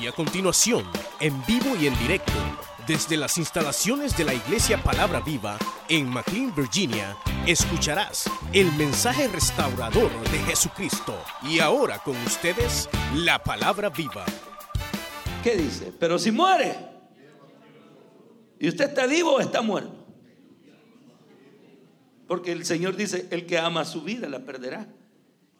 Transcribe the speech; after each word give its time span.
Y 0.00 0.06
a 0.06 0.12
continuación, 0.12 0.84
en 1.20 1.44
vivo 1.46 1.74
y 1.80 1.86
en 1.86 1.98
directo, 1.98 2.32
desde 2.86 3.16
las 3.16 3.38
instalaciones 3.38 4.16
de 4.16 4.24
la 4.24 4.34
Iglesia 4.34 4.82
Palabra 4.82 5.20
Viva 5.20 5.58
en 5.88 6.08
McLean, 6.08 6.54
Virginia, 6.54 7.16
escucharás 7.46 8.30
el 8.52 8.70
mensaje 8.72 9.26
restaurador 9.28 10.10
de 10.30 10.38
Jesucristo. 10.40 11.18
Y 11.42 11.60
ahora 11.60 11.98
con 12.00 12.16
ustedes, 12.18 12.88
la 13.14 13.42
Palabra 13.42 13.88
Viva. 13.88 14.26
¿Qué 15.42 15.56
dice? 15.56 15.92
Pero 15.98 16.18
si 16.18 16.30
muere 16.30 16.76
y 18.58 18.68
usted 18.68 18.88
está 18.88 19.06
vivo 19.06 19.34
o 19.34 19.40
está 19.40 19.62
muerto. 19.62 20.06
Porque 22.26 22.52
el 22.52 22.64
Señor 22.64 22.96
dice, 22.96 23.28
el 23.30 23.46
que 23.46 23.58
ama 23.58 23.84
su 23.84 24.02
vida 24.02 24.28
la 24.28 24.40
perderá. 24.40 24.88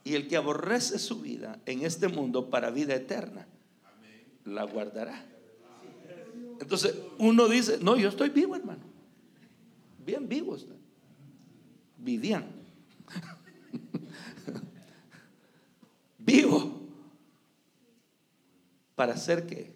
Y 0.04 0.14
el 0.14 0.28
que 0.28 0.36
aborrece 0.36 0.98
su 0.98 1.20
vida 1.20 1.60
en 1.66 1.84
este 1.84 2.08
mundo 2.08 2.50
para 2.50 2.70
vida 2.70 2.94
eterna, 2.94 3.48
la 4.46 4.64
guardará. 4.64 5.24
Entonces 6.60 6.96
uno 7.18 7.48
dice, 7.48 7.78
no, 7.80 7.96
yo 7.96 8.08
estoy 8.08 8.30
vivo, 8.30 8.56
hermano. 8.56 8.82
Bien 10.04 10.28
vivo 10.28 10.56
está. 10.56 10.74
Vivían. 11.98 12.46
vivo. 16.18 16.80
¿Para 18.94 19.14
hacer 19.14 19.46
qué? 19.46 19.74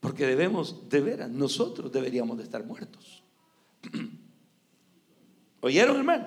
Porque 0.00 0.26
debemos, 0.26 0.88
de 0.90 1.00
veras, 1.00 1.30
nosotros 1.30 1.90
deberíamos 1.90 2.36
de 2.36 2.44
estar 2.44 2.64
muertos. 2.64 3.22
¿Oyeron, 5.60 5.96
hermano? 5.96 6.26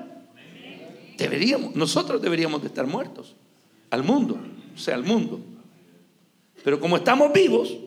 Deberíamos, 1.18 1.76
nosotros 1.76 2.22
deberíamos 2.22 2.62
de 2.62 2.68
estar 2.68 2.88
muertos 2.88 3.36
al 3.90 4.04
mundo, 4.04 4.40
o 4.74 4.78
sea, 4.78 4.96
al 4.96 5.04
mundo. 5.04 5.57
Pero 6.64 6.80
como 6.80 6.98
estamos 6.98 7.32
vivos, 7.34 7.78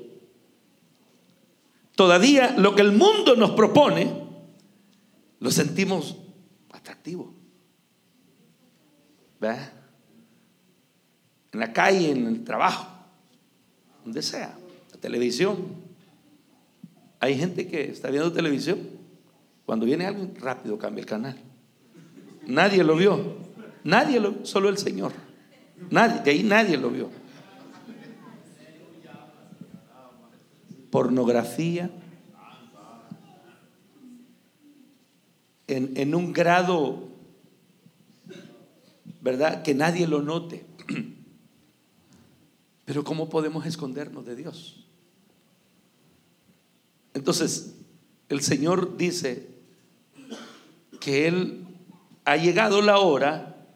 todavía 1.94 2.54
lo 2.56 2.74
que 2.74 2.82
el 2.82 2.92
mundo 2.92 3.36
nos 3.36 3.50
propone, 3.50 4.10
lo 5.38 5.50
sentimos 5.50 6.16
atractivo. 6.70 7.34
¿Verdad? 9.40 9.72
En 11.52 11.60
la 11.60 11.72
calle, 11.72 12.10
en 12.10 12.26
el 12.26 12.44
trabajo, 12.44 12.86
donde 14.04 14.22
sea, 14.22 14.56
la 14.92 15.00
televisión. 15.00 15.56
Hay 17.18 17.36
gente 17.36 17.66
que 17.66 17.90
está 17.90 18.10
viendo 18.10 18.32
televisión. 18.32 18.78
Cuando 19.66 19.86
viene 19.86 20.06
alguien, 20.06 20.34
rápido 20.36 20.78
cambia 20.78 21.02
el 21.02 21.06
canal. 21.06 21.36
Nadie 22.46 22.84
lo 22.84 22.96
vio. 22.96 23.36
Nadie 23.84 24.20
lo 24.20 24.44
solo 24.44 24.68
el 24.68 24.78
Señor. 24.78 25.12
Nadie, 25.90 26.22
de 26.22 26.30
ahí 26.30 26.42
nadie 26.42 26.76
lo 26.76 26.90
vio. 26.90 27.10
Pornografía, 30.90 31.90
en, 35.66 35.96
en, 35.96 36.14
un 36.14 36.32
grado, 36.32 37.08
¿verdad? 39.20 39.62
Que 39.62 39.74
nadie 39.74 40.06
lo 40.06 40.20
note. 40.20 40.66
Pero 42.84 43.04
¿cómo 43.04 43.28
podemos 43.28 43.66
escondernos 43.66 44.26
de 44.26 44.34
Dios? 44.34 44.84
Entonces, 47.14 47.76
el 48.28 48.40
Señor 48.40 48.96
dice 48.96 49.48
que 51.00 51.28
Él 51.28 51.66
ha 52.24 52.36
llegado 52.36 52.82
la 52.82 52.98
hora 52.98 53.66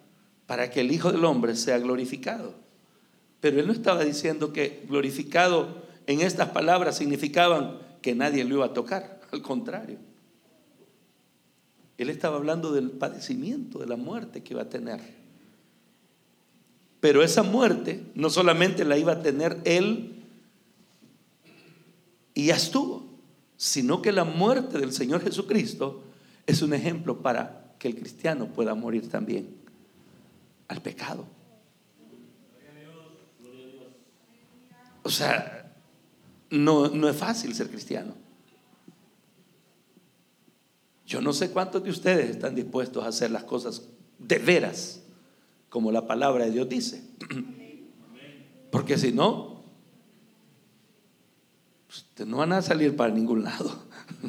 para 0.46 0.70
que 0.70 0.80
el 0.80 0.92
Hijo 0.92 1.10
del 1.12 1.24
Hombre 1.24 1.56
sea 1.56 1.78
glorificado. 1.78 2.54
Pero 3.40 3.60
Él 3.60 3.66
no 3.66 3.72
estaba 3.72 4.04
diciendo 4.04 4.52
que 4.52 4.84
glorificado 4.88 5.83
en 6.06 6.20
estas 6.20 6.50
palabras 6.50 6.96
significaban 6.96 7.78
que 8.02 8.14
nadie 8.14 8.44
lo 8.44 8.56
iba 8.56 8.66
a 8.66 8.74
tocar, 8.74 9.20
al 9.32 9.42
contrario. 9.42 9.98
Él 11.96 12.10
estaba 12.10 12.36
hablando 12.36 12.72
del 12.72 12.90
padecimiento, 12.90 13.78
de 13.78 13.86
la 13.86 13.96
muerte 13.96 14.42
que 14.42 14.54
iba 14.54 14.62
a 14.62 14.68
tener. 14.68 15.00
Pero 17.00 17.22
esa 17.22 17.42
muerte 17.42 18.04
no 18.14 18.30
solamente 18.30 18.84
la 18.84 18.98
iba 18.98 19.12
a 19.12 19.22
tener 19.22 19.60
él 19.64 20.22
y 22.34 22.46
ya 22.46 22.56
estuvo, 22.56 23.06
sino 23.56 24.02
que 24.02 24.10
la 24.10 24.24
muerte 24.24 24.78
del 24.78 24.92
Señor 24.92 25.22
Jesucristo 25.22 26.02
es 26.46 26.62
un 26.62 26.74
ejemplo 26.74 27.22
para 27.22 27.74
que 27.78 27.88
el 27.88 27.96
cristiano 27.96 28.48
pueda 28.48 28.74
morir 28.74 29.08
también 29.08 29.54
al 30.68 30.82
pecado. 30.82 31.26
O 35.02 35.10
sea, 35.10 35.63
no, 36.54 36.88
no 36.88 37.08
es 37.08 37.16
fácil 37.16 37.54
ser 37.54 37.68
cristiano. 37.68 38.14
Yo 41.06 41.20
no 41.20 41.32
sé 41.32 41.50
cuántos 41.50 41.82
de 41.84 41.90
ustedes 41.90 42.30
están 42.30 42.54
dispuestos 42.54 43.04
a 43.04 43.08
hacer 43.08 43.30
las 43.30 43.44
cosas 43.44 43.82
de 44.18 44.38
veras, 44.38 45.02
como 45.68 45.92
la 45.92 46.06
palabra 46.06 46.44
de 46.44 46.52
Dios 46.52 46.68
dice. 46.68 47.02
Porque 48.70 48.96
si 48.96 49.12
no, 49.12 49.64
ustedes 51.88 52.28
no 52.28 52.38
van 52.38 52.52
a 52.52 52.62
salir 52.62 52.96
para 52.96 53.12
ningún 53.12 53.44
lado. 53.44 53.84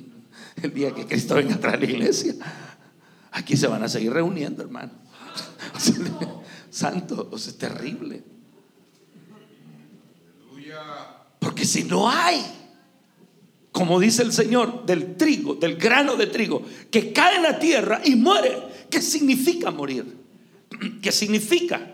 El 0.61 0.73
día 0.73 0.93
que 0.93 1.05
Cristo 1.05 1.35
venga 1.35 1.55
a 1.55 1.59
traer 1.59 1.79
la 1.79 1.85
iglesia, 1.85 2.35
aquí 3.31 3.55
se 3.55 3.67
van 3.67 3.83
a 3.83 3.89
seguir 3.89 4.11
reuniendo, 4.11 4.63
hermano. 4.63 4.91
Santo, 6.69 7.29
es 7.33 7.57
terrible. 7.57 8.23
Si 11.65 11.83
no 11.83 12.09
hay, 12.09 12.41
como 13.71 13.99
dice 13.99 14.23
el 14.23 14.31
Señor, 14.31 14.85
del 14.85 15.15
trigo, 15.15 15.55
del 15.55 15.75
grano 15.75 16.15
de 16.15 16.27
trigo, 16.27 16.63
que 16.91 17.11
cae 17.11 17.37
en 17.37 17.43
la 17.43 17.59
tierra 17.59 18.01
y 18.03 18.15
muere, 18.15 18.57
¿qué 18.89 19.01
significa 19.01 19.71
morir? 19.71 20.17
¿Qué 21.01 21.11
significa? 21.11 21.93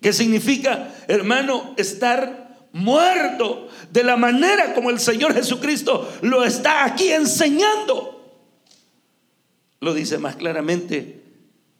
¿Qué 0.00 0.12
significa, 0.12 0.94
hermano, 1.06 1.74
estar 1.76 2.68
muerto 2.72 3.68
de 3.92 4.02
la 4.02 4.16
manera 4.16 4.74
como 4.74 4.90
el 4.90 4.98
Señor 4.98 5.34
Jesucristo 5.34 6.12
lo 6.22 6.44
está 6.44 6.84
aquí 6.84 7.08
enseñando? 7.08 8.12
Lo 9.80 9.94
dice 9.94 10.18
más 10.18 10.36
claramente 10.36 11.22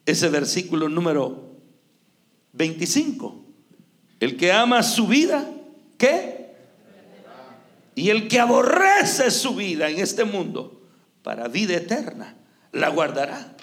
ese 0.06 0.28
versículo 0.28 0.88
número 0.88 1.50
25. 2.52 3.44
El 4.20 4.36
que 4.36 4.52
ama 4.52 4.82
su 4.82 5.06
vida, 5.06 5.48
¿qué? 5.98 6.41
Y 7.94 8.10
el 8.10 8.28
que 8.28 8.40
aborrece 8.40 9.30
su 9.30 9.54
vida 9.54 9.88
en 9.88 9.98
este 9.98 10.24
mundo 10.24 10.80
para 11.22 11.48
vida 11.48 11.74
eterna, 11.74 12.36
la 12.72 12.88
guardará. 12.88 13.54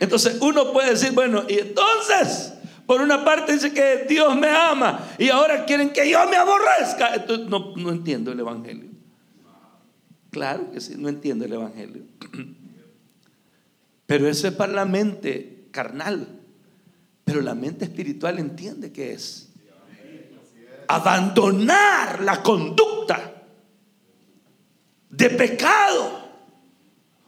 Entonces 0.00 0.38
uno 0.40 0.72
puede 0.72 0.90
decir, 0.90 1.12
bueno, 1.12 1.44
y 1.48 1.58
entonces, 1.58 2.54
por 2.86 3.00
una 3.00 3.24
parte 3.24 3.52
dice 3.52 3.72
que 3.72 4.06
Dios 4.08 4.36
me 4.36 4.48
ama 4.48 5.08
y 5.18 5.28
ahora 5.28 5.64
quieren 5.64 5.90
que 5.90 6.08
yo 6.10 6.26
me 6.28 6.36
aborrezca. 6.36 7.14
Entonces 7.14 7.48
no, 7.48 7.74
no 7.76 7.90
entiendo 7.90 8.32
el 8.32 8.40
Evangelio. 8.40 8.90
Claro 10.30 10.70
que 10.72 10.80
sí, 10.80 10.94
no 10.96 11.08
entiendo 11.08 11.44
el 11.44 11.52
Evangelio. 11.52 12.02
Pero 14.06 14.28
eso 14.28 14.48
es 14.48 14.54
para 14.54 14.72
la 14.72 14.84
mente 14.84 15.66
carnal. 15.70 16.40
Pero 17.24 17.40
la 17.40 17.54
mente 17.54 17.84
espiritual 17.84 18.38
entiende 18.38 18.92
que 18.92 19.12
es 19.12 19.50
abandonar 20.88 22.20
la 22.22 22.42
conducta 22.42 23.33
de 25.16 25.30
pecado. 25.30 26.24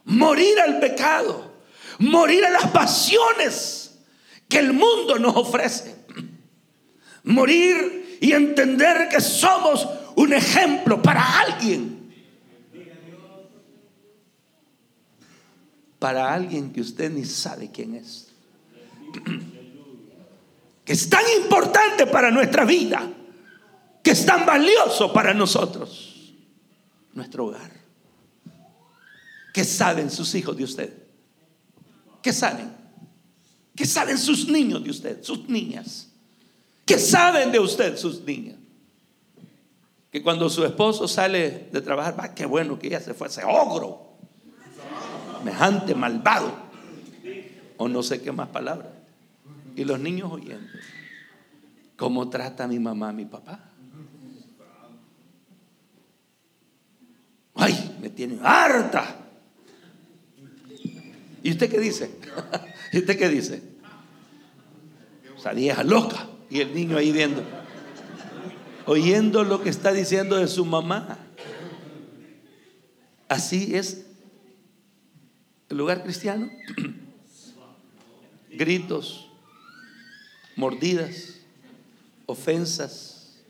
Morir 0.05 0.59
al 0.59 0.79
pecado. 0.79 1.51
Morir 1.99 2.45
a 2.45 2.49
las 2.49 2.67
pasiones 2.67 3.99
que 4.47 4.59
el 4.59 4.73
mundo 4.73 5.17
nos 5.19 5.35
ofrece. 5.35 5.95
Morir 7.23 8.17
y 8.21 8.31
entender 8.31 9.09
que 9.09 9.19
somos 9.19 9.87
un 10.15 10.33
ejemplo 10.33 11.01
para 11.01 11.39
alguien. 11.39 11.97
Para 15.99 16.33
alguien 16.33 16.71
que 16.71 16.81
usted 16.81 17.11
ni 17.11 17.25
sabe 17.25 17.71
quién 17.71 17.95
es. 17.95 18.27
Que 20.85 20.93
es 20.93 21.09
tan 21.09 21.25
importante 21.41 22.07
para 22.07 22.31
nuestra 22.31 22.63
vida. 22.63 23.05
Que 24.01 24.11
es 24.11 24.25
tan 24.25 24.45
valioso 24.45 25.11
para 25.11 25.33
nosotros. 25.33 26.06
Nuestro 27.17 27.47
hogar. 27.47 27.71
¿Qué 29.51 29.63
saben 29.63 30.11
sus 30.11 30.35
hijos 30.35 30.55
de 30.55 30.63
usted? 30.63 30.93
¿Qué 32.21 32.31
saben? 32.31 32.71
¿Qué 33.75 33.87
saben 33.87 34.19
sus 34.19 34.47
niños 34.47 34.83
de 34.83 34.91
usted? 34.91 35.23
Sus 35.23 35.49
niñas. 35.49 36.09
¿Qué 36.85 36.99
saben 36.99 37.51
de 37.51 37.59
usted 37.59 37.97
sus 37.97 38.21
niñas? 38.21 38.57
Que 40.11 40.21
cuando 40.21 40.47
su 40.47 40.63
esposo 40.63 41.07
sale 41.07 41.69
de 41.71 41.81
trabajar, 41.81 42.19
va, 42.19 42.35
qué 42.35 42.45
bueno 42.45 42.77
que 42.77 42.85
ella 42.85 42.99
se 42.99 43.15
fue 43.15 43.29
ese 43.29 43.43
ogro. 43.43 44.11
Semejante 45.39 45.95
malvado. 45.95 46.51
O 47.77 47.87
no 47.87 48.03
sé 48.03 48.21
qué 48.21 48.31
más 48.31 48.49
palabras. 48.49 48.89
Y 49.75 49.85
los 49.85 49.99
niños 49.99 50.31
oyendo. 50.31 50.69
¿Cómo 51.95 52.29
trata 52.29 52.67
mi 52.67 52.77
mamá 52.77 53.09
a 53.09 53.13
mi 53.13 53.25
papá? 53.25 53.66
Me 58.01 58.09
tiene 58.09 58.39
harta. 58.43 59.17
¿Y 61.43 61.51
usted 61.51 61.69
qué 61.69 61.79
dice? 61.79 62.11
¿Y 62.91 62.99
usted 62.99 63.17
qué 63.17 63.29
dice? 63.29 63.61
Esa 65.37 65.53
vieja 65.53 65.83
loca. 65.83 66.27
Y 66.49 66.61
el 66.61 66.73
niño 66.73 66.97
ahí 66.97 67.11
viendo, 67.11 67.43
oyendo 68.85 69.43
lo 69.43 69.61
que 69.61 69.69
está 69.69 69.91
diciendo 69.91 70.37
de 70.37 70.47
su 70.47 70.65
mamá. 70.65 71.19
Así 73.27 73.75
es 73.75 74.05
el 75.69 75.77
lugar 75.77 76.03
cristiano. 76.03 76.49
Gritos, 78.49 79.29
mordidas, 80.55 81.35
ofensas. 82.25 83.41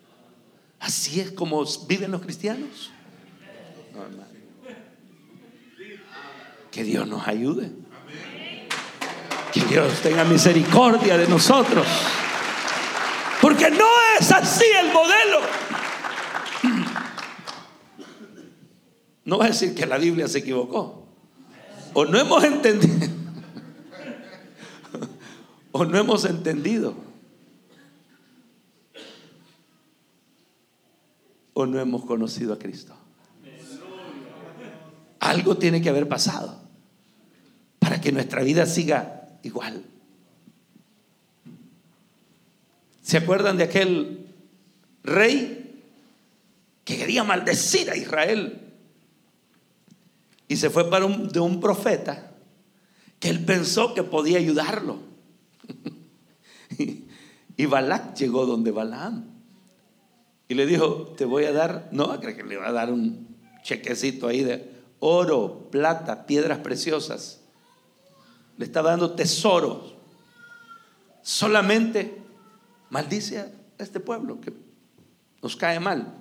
Así 0.80 1.19
es 1.19 1.31
como 1.31 1.63
viven 1.88 2.12
los 2.12 2.21
cristianos. 2.21 2.92
Que 6.72 6.84
Dios 6.84 7.08
nos 7.08 7.28
ayude. 7.28 7.72
Que 9.52 9.62
Dios 9.62 10.02
tenga 10.02 10.24
misericordia 10.24 11.18
de 11.18 11.28
nosotros. 11.28 11.88
Porque 13.42 13.70
no 13.72 13.86
es 14.20 14.32
así 14.32 14.66
el 14.80 14.94
modelo. 14.94 15.40
No 19.26 19.38
va 19.38 19.46
a 19.46 19.48
decir 19.50 19.76
que 19.76 19.86
la 19.86 19.98
Biblia 19.98 20.28
se 20.28 20.40
equivocó. 20.40 21.06
O 21.94 22.06
no 22.06 22.18
hemos 22.18 22.44
entendido. 22.44 23.08
O 25.72 25.86
no 25.86 25.98
hemos 25.98 26.26
entendido. 26.26 26.96
O 31.54 31.66
no 31.66 31.80
hemos 31.80 32.06
conocido 32.06 32.54
a 32.54 32.60
Cristo. 32.60 32.96
Algo 35.28 35.58
tiene 35.58 35.82
que 35.82 35.90
haber 35.90 36.08
pasado 36.08 36.58
para 37.80 38.00
que 38.00 38.14
nuestra 38.14 38.44
vida 38.44 38.66
siga 38.66 39.28
igual. 39.44 39.84
¿Se 43.02 43.18
acuerdan 43.18 43.58
de 43.58 43.66
aquel 43.66 44.26
rey 45.04 45.84
que 46.86 46.96
quería 46.96 47.26
maldecir 47.26 47.92
a 47.92 47.98
Israel? 47.98 48.72
Y 50.48 50.56
se 50.56 50.70
fue 50.70 50.90
para 50.90 51.06
un, 51.06 51.28
de 51.28 51.42
un 51.42 51.60
profeta 51.60 52.32
que 53.20 53.28
él 53.28 53.44
pensó 53.44 53.94
que 53.94 54.04
podía 54.04 54.38
ayudarlo. 54.38 55.00
y, 57.58 57.66
Balac 57.66 58.16
llegó 58.16 58.46
donde 58.46 58.72
Balaam. 58.72 59.26
Y 60.48 60.54
le 60.54 60.66
dijo, 60.66 61.14
te 61.18 61.26
voy 61.26 61.44
a 61.44 61.52
dar, 61.52 61.90
no, 61.92 62.18
creo 62.22 62.34
que 62.34 62.44
le 62.44 62.56
va 62.56 62.70
a 62.70 62.72
dar 62.72 62.94
un 62.94 63.28
chequecito 63.64 64.30
ahí 64.30 64.42
de 64.42 64.77
oro, 65.00 65.70
plata, 65.72 66.26
piedras 66.26 66.60
preciosas. 66.60 67.42
Le 68.58 68.66
estaba 68.66 68.92
dando 68.92 69.12
tesoros. 69.12 69.96
Solamente 71.22 72.22
maldice 72.90 73.40
a 73.40 73.52
este 73.78 74.00
pueblo 74.00 74.40
que 74.40 74.54
nos 75.42 75.56
cae 75.56 75.80
mal. 75.80 76.14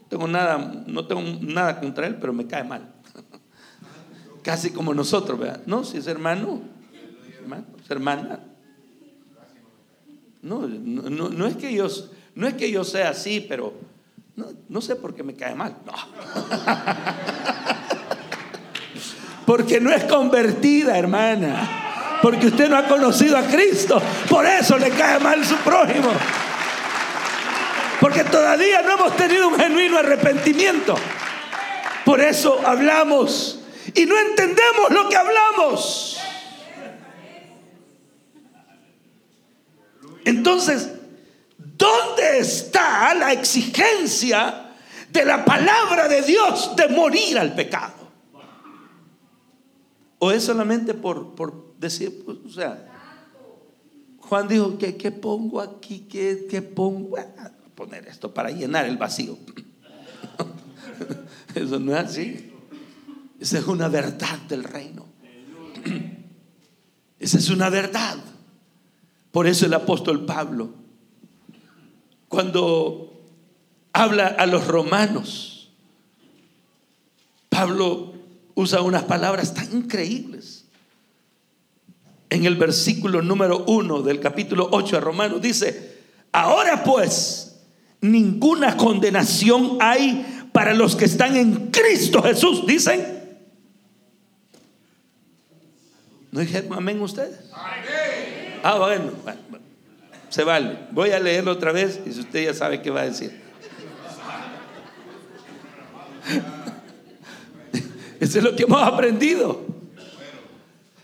No 0.00 0.06
tengo 0.08 0.26
nada, 0.28 0.58
no 0.86 1.06
tengo 1.06 1.22
nada 1.40 1.80
contra 1.80 2.06
él, 2.06 2.16
pero 2.16 2.32
me 2.32 2.46
cae 2.46 2.64
mal 2.64 2.92
casi 4.42 4.70
como 4.70 4.92
nosotros, 4.94 5.38
¿verdad? 5.38 5.62
No, 5.66 5.84
si 5.84 5.98
es 5.98 6.06
hermano, 6.06 6.60
hermano 7.40 7.64
es 7.82 7.90
hermana. 7.90 8.40
No, 10.42 10.66
no, 10.66 11.28
no, 11.30 11.46
es 11.46 11.56
que 11.56 11.72
yo, 11.72 11.86
no 12.34 12.48
es 12.48 12.54
que 12.54 12.70
yo 12.70 12.82
sea 12.82 13.10
así, 13.10 13.44
pero 13.48 13.74
no, 14.34 14.46
no 14.68 14.80
sé 14.80 14.96
por 14.96 15.14
qué 15.14 15.22
me 15.22 15.34
cae 15.34 15.54
mal. 15.54 15.76
No. 15.86 15.92
Porque 19.46 19.80
no 19.80 19.92
es 19.92 20.04
convertida, 20.04 20.96
hermana. 20.96 22.18
Porque 22.22 22.46
usted 22.46 22.68
no 22.68 22.76
ha 22.76 22.86
conocido 22.86 23.36
a 23.36 23.42
Cristo. 23.42 24.00
Por 24.28 24.46
eso 24.46 24.78
le 24.78 24.90
cae 24.90 25.18
mal 25.18 25.44
su 25.44 25.56
prójimo. 25.56 26.10
Porque 28.00 28.24
todavía 28.24 28.82
no 28.82 28.92
hemos 28.92 29.16
tenido 29.16 29.48
un 29.48 29.58
genuino 29.58 29.98
arrepentimiento. 29.98 30.96
Por 32.04 32.20
eso 32.20 32.60
hablamos 32.64 33.60
y 33.94 34.06
no 34.06 34.18
entendemos 34.18 34.90
lo 34.90 35.08
que 35.08 35.16
hablamos. 35.16 36.20
Entonces, 40.24 40.90
¿dónde 41.58 42.38
está 42.38 43.14
la 43.14 43.32
exigencia 43.32 44.70
de 45.10 45.24
la 45.24 45.44
palabra 45.44 46.08
de 46.08 46.22
Dios 46.22 46.74
de 46.76 46.88
morir 46.88 47.38
al 47.38 47.54
pecado? 47.54 48.01
¿O 50.24 50.30
es 50.30 50.44
solamente 50.44 50.94
por, 50.94 51.34
por 51.34 51.74
decir, 51.80 52.22
pues, 52.24 52.38
o 52.46 52.48
sea, 52.48 52.88
Juan 54.20 54.46
dijo, 54.46 54.78
¿qué, 54.78 55.10
pongo 55.10 55.60
aquí? 55.60 56.06
¿Qué, 56.08 56.46
qué 56.48 56.62
pongo? 56.62 57.18
a 57.18 57.50
poner 57.74 58.06
esto 58.06 58.32
para 58.32 58.52
llenar 58.52 58.86
el 58.86 58.98
vacío. 58.98 59.36
Eso 61.56 61.80
no 61.80 61.96
es 61.96 62.04
así. 62.04 62.52
Esa 63.40 63.58
es 63.58 63.66
una 63.66 63.88
verdad 63.88 64.38
del 64.48 64.62
reino. 64.62 65.06
Esa 67.18 67.38
es 67.38 67.50
una 67.50 67.68
verdad. 67.68 68.18
Por 69.32 69.48
eso 69.48 69.66
el 69.66 69.74
apóstol 69.74 70.24
Pablo, 70.24 70.72
cuando 72.28 73.24
habla 73.92 74.28
a 74.28 74.46
los 74.46 74.68
romanos, 74.68 75.72
Pablo 77.48 78.11
usa 78.54 78.80
unas 78.82 79.04
palabras 79.04 79.54
tan 79.54 79.72
increíbles. 79.72 80.64
En 82.30 82.46
el 82.46 82.56
versículo 82.56 83.22
número 83.22 83.64
uno 83.66 84.02
del 84.02 84.20
capítulo 84.20 84.68
8 84.72 84.96
de 84.96 85.00
Romanos 85.00 85.42
dice, 85.42 85.98
ahora 86.32 86.82
pues, 86.82 87.60
ninguna 88.00 88.76
condenación 88.76 89.78
hay 89.80 90.48
para 90.52 90.74
los 90.74 90.96
que 90.96 91.04
están 91.04 91.36
en 91.36 91.70
Cristo 91.70 92.22
Jesús, 92.22 92.66
dicen 92.66 93.22
¿No 96.32 96.40
dijeron 96.40 96.72
amén 96.72 97.00
ustedes? 97.02 97.38
Ah, 98.64 98.78
bueno, 98.78 99.12
se 100.30 100.44
vale. 100.44 100.78
Voy 100.90 101.10
a 101.10 101.20
leerlo 101.20 101.52
otra 101.52 101.72
vez 101.72 102.00
y 102.06 102.12
si 102.12 102.20
usted 102.20 102.44
ya 102.44 102.54
sabe 102.54 102.80
qué 102.80 102.90
va 102.90 103.02
a 103.02 103.04
decir. 103.04 103.38
Eso 108.22 108.38
es 108.38 108.44
lo 108.44 108.54
que 108.54 108.62
hemos 108.62 108.80
aprendido. 108.80 109.66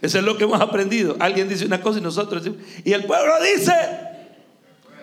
Eso 0.01 0.19
es 0.19 0.25
lo 0.25 0.39
que 0.39 0.45
hemos 0.45 0.61
aprendido. 0.61 1.17
Alguien 1.19 1.49
dice 1.49 1.67
una 1.67 1.83
cosa 1.83 1.99
y 1.99 2.01
nosotros 2.01 2.45
decimos, 2.45 2.65
y 2.85 2.93
el 2.93 3.07
pueblo 3.07 3.33
dice, 3.43 3.73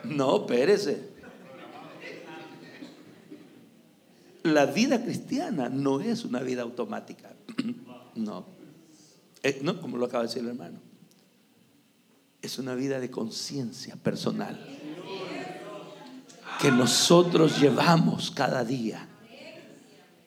no, 0.06 0.38
espérese. 0.38 1.10
La 4.44 4.66
vida 4.66 5.04
cristiana 5.04 5.68
no 5.68 6.00
es 6.00 6.24
una 6.24 6.40
vida 6.40 6.62
automática. 6.62 7.34
No. 8.16 8.46
Eh, 9.44 9.60
no, 9.62 9.82
como 9.82 9.98
lo 9.98 10.06
acaba 10.06 10.24
de 10.24 10.30
decir 10.30 10.42
el 10.42 10.48
hermano. 10.48 10.80
Es 12.42 12.58
una 12.60 12.76
vida 12.76 13.02
de 13.02 13.12
conciencia 13.12 13.98
personal 13.98 14.58
que 16.62 16.72
nosotros 16.72 17.60
llevamos 17.60 18.32
cada 18.32 18.64
día 18.64 19.10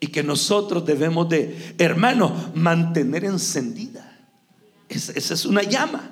y 0.00 0.08
que 0.08 0.22
nosotros 0.22 0.84
debemos 0.86 1.28
de, 1.28 1.74
hermano, 1.78 2.52
mantener 2.54 3.24
encendida. 3.24 4.26
esa 4.88 5.34
es 5.34 5.44
una 5.44 5.62
llama. 5.62 6.10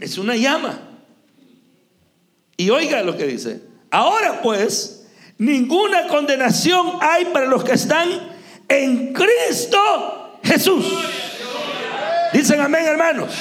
Es 0.00 0.18
una 0.18 0.36
llama. 0.36 0.78
Y 2.56 2.70
oiga 2.70 3.02
lo 3.02 3.16
que 3.16 3.26
dice. 3.26 3.62
Ahora 3.90 4.42
pues, 4.42 5.06
ninguna 5.38 6.06
condenación 6.08 6.98
hay 7.00 7.26
para 7.26 7.46
los 7.46 7.64
que 7.64 7.72
están 7.72 8.08
en 8.68 9.12
Cristo 9.12 10.38
Jesús. 10.42 10.84
Dicen 12.32 12.60
amén, 12.60 12.84
hermanos. 12.84 13.32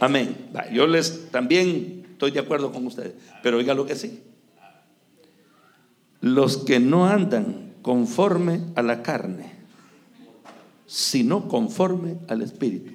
Amén. 0.00 0.50
Yo 0.72 0.86
les 0.86 1.30
también 1.30 2.06
estoy 2.10 2.30
de 2.30 2.40
acuerdo 2.40 2.72
con 2.72 2.86
ustedes, 2.86 3.14
pero 3.42 3.58
oiga 3.58 3.74
lo 3.74 3.86
que 3.86 3.94
sí. 3.94 4.22
Los 6.20 6.58
que 6.58 6.80
no 6.80 7.06
andan 7.06 7.67
conforme 7.82 8.60
a 8.74 8.82
la 8.82 9.02
carne, 9.02 9.52
sino 10.86 11.48
conforme 11.48 12.16
al 12.28 12.42
Espíritu. 12.42 12.92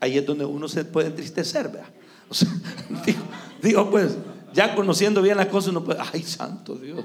Ahí 0.00 0.18
es 0.18 0.26
donde 0.26 0.44
uno 0.44 0.68
se 0.68 0.84
puede 0.84 1.08
entristecer, 1.08 1.68
¿verdad? 1.68 1.88
Digo, 3.62 3.90
pues, 3.90 4.16
ya 4.52 4.74
conociendo 4.74 5.22
bien 5.22 5.36
las 5.36 5.46
cosas, 5.46 5.70
uno 5.70 5.84
puede, 5.84 6.00
ay, 6.12 6.22
santo 6.22 6.76
Dios. 6.76 7.04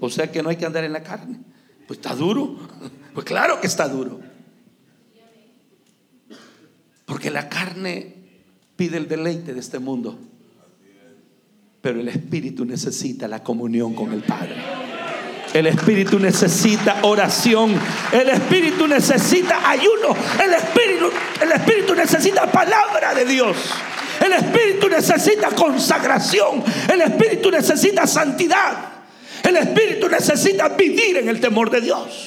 O 0.00 0.08
sea 0.08 0.30
que 0.32 0.42
no 0.42 0.48
hay 0.48 0.56
que 0.56 0.66
andar 0.66 0.84
en 0.84 0.92
la 0.92 1.02
carne. 1.02 1.40
Pues 1.86 1.98
está 1.98 2.14
duro. 2.14 2.56
Pues 3.12 3.26
claro 3.26 3.60
que 3.60 3.66
está 3.66 3.88
duro. 3.88 4.20
Porque 7.04 7.28
la 7.28 7.48
carne 7.48 8.14
pide 8.76 8.98
el 8.98 9.08
deleite 9.08 9.52
de 9.52 9.58
este 9.58 9.80
mundo. 9.80 10.16
Pero 11.80 11.98
el 11.98 12.06
espíritu 12.06 12.64
necesita 12.64 13.26
la 13.26 13.42
comunión 13.42 13.94
con 13.94 14.12
el 14.12 14.22
Padre. 14.22 14.79
El 15.52 15.66
espíritu 15.66 16.18
necesita 16.18 17.00
oración. 17.02 17.74
El 18.12 18.28
espíritu 18.28 18.86
necesita 18.86 19.68
ayuno. 19.68 20.14
El 20.42 20.54
espíritu, 20.54 21.10
el 21.40 21.52
espíritu 21.52 21.94
necesita 21.94 22.50
palabra 22.50 23.14
de 23.14 23.24
Dios. 23.24 23.56
El 24.24 24.32
espíritu 24.32 24.88
necesita 24.88 25.48
consagración. 25.50 26.62
El 26.92 27.00
espíritu 27.00 27.50
necesita 27.50 28.06
santidad. 28.06 28.90
El 29.42 29.56
espíritu 29.56 30.08
necesita 30.08 30.68
vivir 30.68 31.16
en 31.16 31.28
el 31.28 31.40
temor 31.40 31.70
de 31.70 31.80
Dios. 31.80 32.26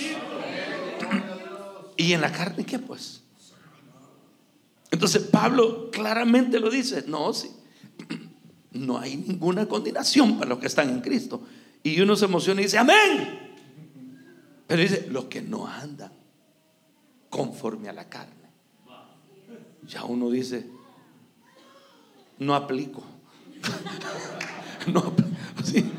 ¿Y 1.96 2.14
en 2.14 2.22
la 2.22 2.32
carne 2.32 2.66
qué 2.66 2.80
pues? 2.80 3.22
Entonces 4.92 5.24
Pablo 5.24 5.90
claramente 5.92 6.60
lo 6.60 6.70
dice, 6.70 7.04
no, 7.08 7.34
sí, 7.34 7.50
no 8.72 9.00
hay 9.00 9.16
ninguna 9.16 9.68
condenación 9.68 10.38
para 10.38 10.50
los 10.50 10.60
que 10.60 10.68
están 10.68 10.90
en 10.90 11.02
Cristo. 11.02 11.42
Y 11.84 12.00
uno 12.00 12.16
se 12.16 12.26
emociona 12.26 12.62
y 12.62 12.66
dice, 12.66 12.78
amén. 12.78 13.40
Pero 14.68 14.82
dice, 14.82 15.08
los 15.12 15.26
que 15.26 15.42
no 15.42 15.68
andan 15.68 16.12
conforme 17.30 17.90
a 17.90 17.94
la 17.94 18.08
carne. 18.08 18.34
Ya 19.86 20.06
uno 20.06 20.30
dice, 20.30 20.66
no 22.40 22.56
aplico. 22.56 23.04
no, 24.88 25.14
sí. 25.64 25.92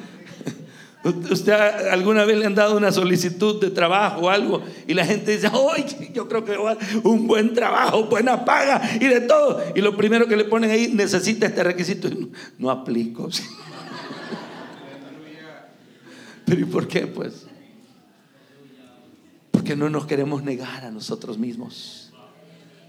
¿Usted 1.04 1.52
alguna 1.90 2.24
vez 2.24 2.38
le 2.38 2.46
han 2.46 2.54
dado 2.54 2.78
una 2.78 2.90
solicitud 2.90 3.60
de 3.60 3.70
trabajo 3.70 4.22
o 4.22 4.30
algo 4.30 4.62
y 4.86 4.94
la 4.94 5.04
gente 5.04 5.32
dice, 5.32 5.48
oye, 5.52 6.10
yo 6.14 6.26
creo 6.28 6.46
que 6.46 6.56
va 6.56 6.78
un 7.02 7.26
buen 7.26 7.52
trabajo, 7.52 8.04
buena 8.04 8.42
paga 8.46 8.80
y 8.98 9.06
de 9.06 9.20
todo? 9.20 9.62
Y 9.74 9.82
lo 9.82 9.98
primero 9.98 10.26
que 10.26 10.36
le 10.36 10.44
ponen 10.44 10.70
ahí, 10.70 10.90
necesita 10.94 11.46
este 11.46 11.62
requisito. 11.62 12.08
No, 12.58 12.70
aplico. 12.70 13.28
Pero 16.44 16.60
¿y 16.60 16.64
por 16.64 16.88
qué? 16.88 17.06
Pues 17.06 17.46
porque 19.64 19.76
no 19.76 19.88
nos 19.88 20.04
queremos 20.04 20.42
negar 20.42 20.84
a 20.84 20.90
nosotros 20.90 21.38
mismos. 21.38 22.12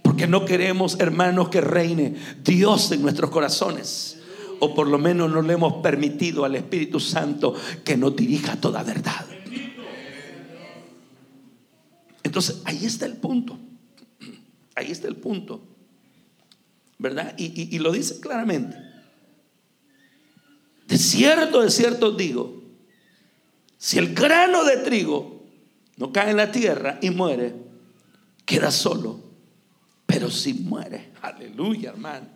Porque 0.01 0.27
no 0.27 0.43
queremos, 0.43 0.99
hermanos, 0.99 1.47
que 1.47 1.61
reine 1.61 2.15
Dios 2.43 2.91
en 2.91 3.01
nuestros 3.01 3.29
corazones 3.29 4.19
o 4.59 4.75
por 4.75 4.87
lo 4.87 4.97
menos 4.97 5.31
no 5.31 5.41
le 5.41 5.53
hemos 5.53 5.75
permitido 5.75 6.43
al 6.43 6.55
Espíritu 6.55 6.99
Santo 6.99 7.55
que 7.85 7.95
nos 7.95 8.13
dirija 8.13 8.57
toda 8.57 8.83
verdad. 8.83 9.25
Entonces, 12.23 12.61
ahí 12.65 12.83
está 12.83 13.05
el 13.05 13.15
punto. 13.15 13.57
Ahí 14.75 14.91
está 14.91 15.07
el 15.07 15.15
punto. 15.15 15.61
¿Verdad? 16.97 17.35
Y, 17.37 17.73
y 17.73 17.79
lo 17.79 17.93
dice 17.93 18.19
claramente. 18.19 18.75
De 20.87 20.97
cierto, 20.97 21.61
de 21.61 21.69
cierto 21.69 22.11
digo, 22.11 22.64
si 23.85 23.99
el 23.99 24.15
grano 24.15 24.63
de 24.63 24.77
trigo 24.77 25.43
no 25.97 26.11
cae 26.11 26.31
en 26.31 26.37
la 26.37 26.51
tierra 26.51 26.97
y 27.03 27.11
muere, 27.11 27.53
queda 28.43 28.71
solo. 28.71 29.19
Pero 30.07 30.31
si 30.31 30.55
muere, 30.55 31.11
aleluya, 31.21 31.91
hermano 31.91 32.35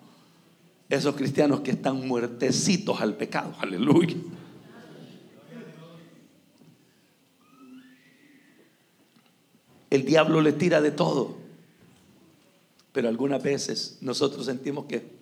esos 0.89 1.15
cristianos 1.15 1.61
que 1.61 1.71
están 1.71 2.07
muertecitos 2.07 3.01
al 3.01 3.15
pecado. 3.15 3.55
Aleluya. 3.59 4.15
El 9.89 10.05
diablo 10.05 10.41
le 10.41 10.53
tira 10.53 10.81
de 10.81 10.91
todo. 10.91 11.37
Pero 12.91 13.07
algunas 13.07 13.41
veces 13.41 13.97
nosotros 14.01 14.45
sentimos 14.45 14.85
que 14.85 15.17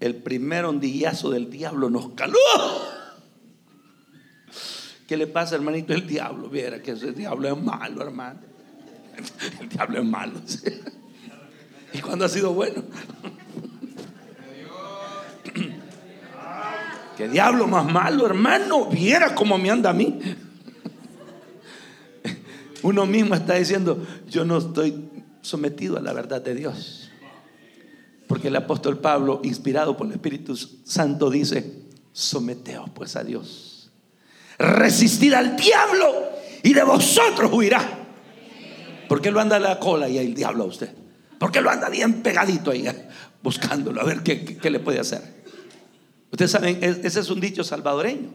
el 0.00 0.16
primer 0.16 0.66
ondillazo 0.66 1.30
del 1.30 1.50
diablo 1.50 1.88
nos 1.88 2.10
caló. 2.12 2.38
¿Qué 5.12 5.18
le 5.18 5.26
pasa, 5.26 5.56
hermanito? 5.56 5.92
El 5.92 6.06
diablo, 6.06 6.48
viera 6.48 6.80
que 6.80 6.92
ese 6.92 7.12
diablo 7.12 7.46
es 7.46 7.62
malo, 7.62 8.00
hermano. 8.00 8.40
El 9.60 9.68
diablo 9.68 9.98
es 9.98 10.04
malo. 10.06 10.40
¿Y 11.92 11.98
cuando 11.98 12.24
ha 12.24 12.30
sido 12.30 12.54
bueno? 12.54 12.82
¿Qué 17.18 17.28
diablo 17.28 17.66
más 17.66 17.92
malo, 17.92 18.24
hermano? 18.24 18.86
Viera 18.86 19.34
cómo 19.34 19.58
me 19.58 19.68
anda 19.68 19.90
a 19.90 19.92
mí. 19.92 20.18
Uno 22.82 23.04
mismo 23.04 23.34
está 23.34 23.56
diciendo, 23.56 24.02
yo 24.30 24.46
no 24.46 24.56
estoy 24.56 25.10
sometido 25.42 25.98
a 25.98 26.00
la 26.00 26.14
verdad 26.14 26.40
de 26.40 26.54
Dios. 26.54 27.10
Porque 28.26 28.48
el 28.48 28.56
apóstol 28.56 28.98
Pablo, 28.98 29.42
inspirado 29.44 29.94
por 29.94 30.06
el 30.06 30.14
Espíritu 30.14 30.56
Santo, 30.56 31.28
dice, 31.28 31.82
someteos 32.12 32.88
pues 32.94 33.14
a 33.14 33.24
Dios. 33.24 33.71
Resistid 34.62 35.32
al 35.34 35.56
diablo 35.56 36.30
y 36.62 36.72
de 36.72 36.84
vosotros 36.84 37.52
huirá. 37.52 37.98
¿Por 39.08 39.20
qué 39.20 39.32
lo 39.32 39.40
anda 39.40 39.56
a 39.56 39.60
la 39.60 39.80
cola 39.80 40.08
y 40.08 40.18
el 40.18 40.34
diablo 40.34 40.62
a 40.62 40.66
usted? 40.68 40.94
¿Por 41.38 41.50
qué 41.50 41.60
lo 41.60 41.68
anda 41.68 41.88
bien 41.88 42.22
pegadito 42.22 42.70
ahí 42.70 42.86
buscándolo 43.42 44.00
a 44.00 44.04
ver 44.04 44.22
qué, 44.22 44.44
qué 44.44 44.70
le 44.70 44.78
puede 44.78 45.00
hacer? 45.00 45.42
Ustedes 46.30 46.52
saben, 46.52 46.78
ese 46.80 47.18
es 47.18 47.28
un 47.28 47.40
dicho 47.40 47.64
salvadoreño. 47.64 48.32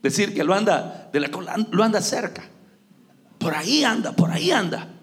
Decir 0.00 0.32
que 0.32 0.44
lo 0.44 0.54
anda 0.54 1.10
de 1.12 1.18
la 1.18 1.28
lo 1.72 1.82
anda 1.82 2.00
cerca. 2.00 2.44
Por 3.38 3.52
ahí 3.52 3.82
anda, 3.82 4.12
por 4.12 4.30
ahí 4.30 4.52
anda. 4.52 4.94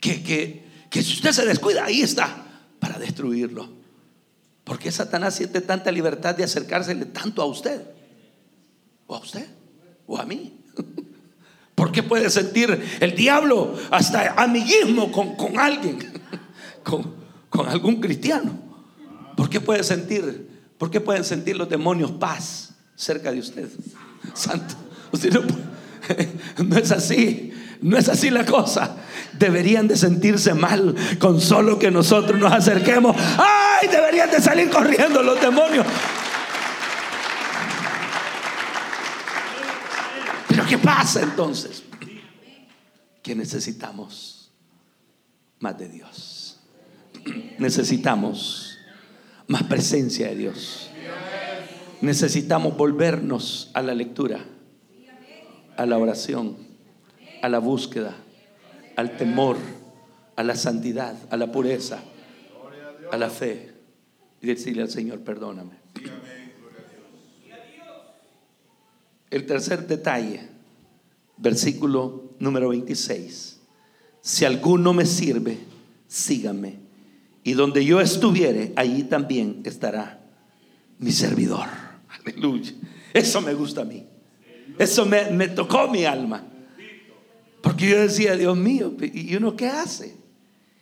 Que, 0.00 0.22
que, 0.22 0.66
que 0.88 1.02
si 1.02 1.12
usted 1.12 1.32
se 1.32 1.44
descuida, 1.44 1.84
ahí 1.84 2.00
está 2.00 2.46
para 2.78 2.98
destruirlo. 2.98 3.68
¿Por 4.64 4.78
qué 4.78 4.90
Satanás 4.90 5.34
siente 5.34 5.60
tanta 5.60 5.92
libertad 5.92 6.34
de 6.34 6.44
acercársele 6.44 7.04
tanto 7.04 7.42
a 7.42 7.44
usted? 7.44 7.82
¿O 9.10 9.16
a 9.16 9.18
usted? 9.18 9.44
¿O 10.06 10.16
a 10.16 10.24
mí? 10.24 10.56
¿Por 11.74 11.90
qué 11.90 12.04
puede 12.04 12.30
sentir 12.30 12.80
el 13.00 13.16
diablo 13.16 13.74
hasta 13.90 14.34
amiguismo 14.40 15.10
con, 15.10 15.34
con 15.34 15.58
alguien? 15.58 15.98
Con, 16.84 17.14
con 17.50 17.68
algún 17.68 18.00
cristiano. 18.00 18.52
¿Por 19.36 19.50
qué 19.50 19.60
puede 19.60 19.84
sentir 19.84 20.48
¿Por 20.78 20.90
qué 20.90 20.98
pueden 20.98 21.24
sentir 21.24 21.58
los 21.58 21.68
demonios 21.68 22.10
paz 22.12 22.70
cerca 22.96 23.30
de 23.30 23.40
usted? 23.40 23.68
Santo. 24.34 24.76
Usted 25.12 25.30
no, 25.30 25.42
no 26.64 26.78
es 26.78 26.90
así. 26.90 27.52
No 27.82 27.98
es 27.98 28.08
así 28.08 28.30
la 28.30 28.46
cosa. 28.46 28.96
Deberían 29.38 29.88
de 29.88 29.96
sentirse 29.96 30.54
mal 30.54 30.94
con 31.18 31.38
solo 31.40 31.78
que 31.78 31.90
nosotros 31.90 32.40
nos 32.40 32.50
acerquemos. 32.50 33.14
¡Ay! 33.18 33.88
Deberían 33.88 34.30
de 34.30 34.40
salir 34.40 34.70
corriendo 34.70 35.22
los 35.22 35.38
demonios. 35.40 35.84
Pero 40.50 40.66
¿qué 40.66 40.78
pasa 40.78 41.22
entonces? 41.22 41.84
Que 43.22 43.36
necesitamos 43.36 44.50
más 45.60 45.78
de 45.78 45.88
Dios. 45.88 46.58
Necesitamos 47.58 48.78
más 49.46 49.62
presencia 49.62 50.28
de 50.28 50.34
Dios. 50.34 50.90
Necesitamos 52.00 52.76
volvernos 52.76 53.70
a 53.74 53.82
la 53.82 53.94
lectura, 53.94 54.44
a 55.76 55.86
la 55.86 55.98
oración, 55.98 56.56
a 57.42 57.48
la 57.48 57.60
búsqueda, 57.60 58.16
al 58.96 59.16
temor, 59.16 59.56
a 60.34 60.42
la 60.42 60.56
santidad, 60.56 61.14
a 61.30 61.36
la 61.36 61.52
pureza, 61.52 62.00
a 63.12 63.16
la 63.16 63.30
fe. 63.30 63.72
Y 64.42 64.48
decirle 64.48 64.82
al 64.82 64.90
Señor, 64.90 65.20
perdóname. 65.20 65.78
El 69.30 69.46
tercer 69.46 69.86
detalle, 69.86 70.48
versículo 71.36 72.34
número 72.40 72.70
26. 72.70 73.60
Si 74.20 74.44
alguno 74.44 74.92
me 74.92 75.06
sirve, 75.06 75.58
sígame 76.08 76.74
y 77.44 77.52
donde 77.52 77.84
yo 77.84 78.00
estuviere, 78.00 78.72
allí 78.76 79.04
también 79.04 79.62
estará 79.64 80.20
mi 80.98 81.12
servidor. 81.12 81.66
Aleluya. 82.08 82.72
Eso 83.14 83.40
me 83.40 83.54
gusta 83.54 83.82
a 83.82 83.84
mí. 83.84 84.04
Eso 84.78 85.06
me, 85.06 85.48
tocó 85.48 85.88
mi 85.88 86.04
alma. 86.04 86.44
Porque 87.62 87.88
yo 87.88 88.00
decía, 88.00 88.36
Dios 88.36 88.56
mío, 88.56 88.94
¿y 89.00 89.34
uno 89.36 89.56
qué 89.56 89.68
hace? 89.68 90.16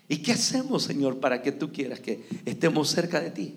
¿Y 0.08 0.18
qué 0.18 0.32
hacemos, 0.32 0.84
Señor, 0.84 1.20
para 1.20 1.42
que 1.42 1.52
tú 1.52 1.70
quieras 1.72 2.00
que 2.00 2.24
estemos 2.44 2.88
cerca 2.88 3.20
de 3.20 3.30
ti? 3.30 3.54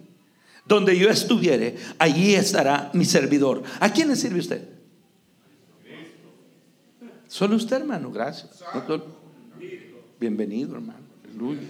Donde 0.65 0.97
yo 0.97 1.09
estuviere, 1.09 1.75
allí 1.97 2.35
estará 2.35 2.91
mi 2.93 3.05
servidor. 3.05 3.63
¿A 3.79 3.91
quién 3.91 4.09
le 4.09 4.15
sirve 4.15 4.39
usted? 4.39 4.80
Solo 7.31 7.55
usted, 7.55 7.77
hermano, 7.77 8.11
gracias. 8.11 8.61
Bienvenido, 10.19 10.75
hermano. 10.75 10.99
Aleluya. 11.23 11.61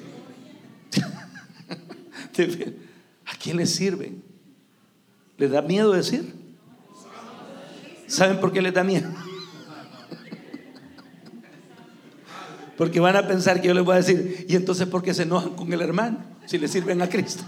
¿A 3.28 3.36
quién 3.36 3.58
le 3.58 3.68
sirven? 3.68 4.24
¿Le 5.38 5.48
da 5.48 5.62
miedo 5.62 5.92
decir? 5.92 6.34
¿Saben 8.08 8.40
por 8.40 8.52
qué 8.52 8.64
le 8.64 8.72
da 8.72 8.84
miedo? 8.84 9.08
Porque 12.76 13.00
van 13.00 13.18
a 13.18 13.28
pensar 13.28 13.62
que 13.62 13.68
yo 13.68 13.76
les 13.76 13.86
voy 13.86 13.94
a 13.94 13.98
decir, 13.98 14.48
y 14.50 14.56
entonces 14.56 14.88
¿por 14.88 15.04
qué 15.04 15.14
se 15.14 15.22
enojan 15.22 15.54
con 15.54 15.72
el 15.72 15.82
hermano 15.82 16.18
si 16.48 16.58
le 16.58 16.68
sirven 16.68 17.04
a 17.04 17.08
Cristo? 17.08 17.44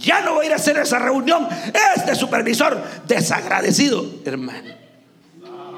Ya 0.00 0.22
no 0.22 0.34
voy 0.34 0.44
a 0.44 0.46
ir 0.46 0.52
a 0.54 0.56
hacer 0.56 0.78
esa 0.78 0.98
reunión. 0.98 1.46
Este 1.96 2.14
supervisor 2.14 2.82
desagradecido, 3.06 4.04
hermano. 4.24 4.70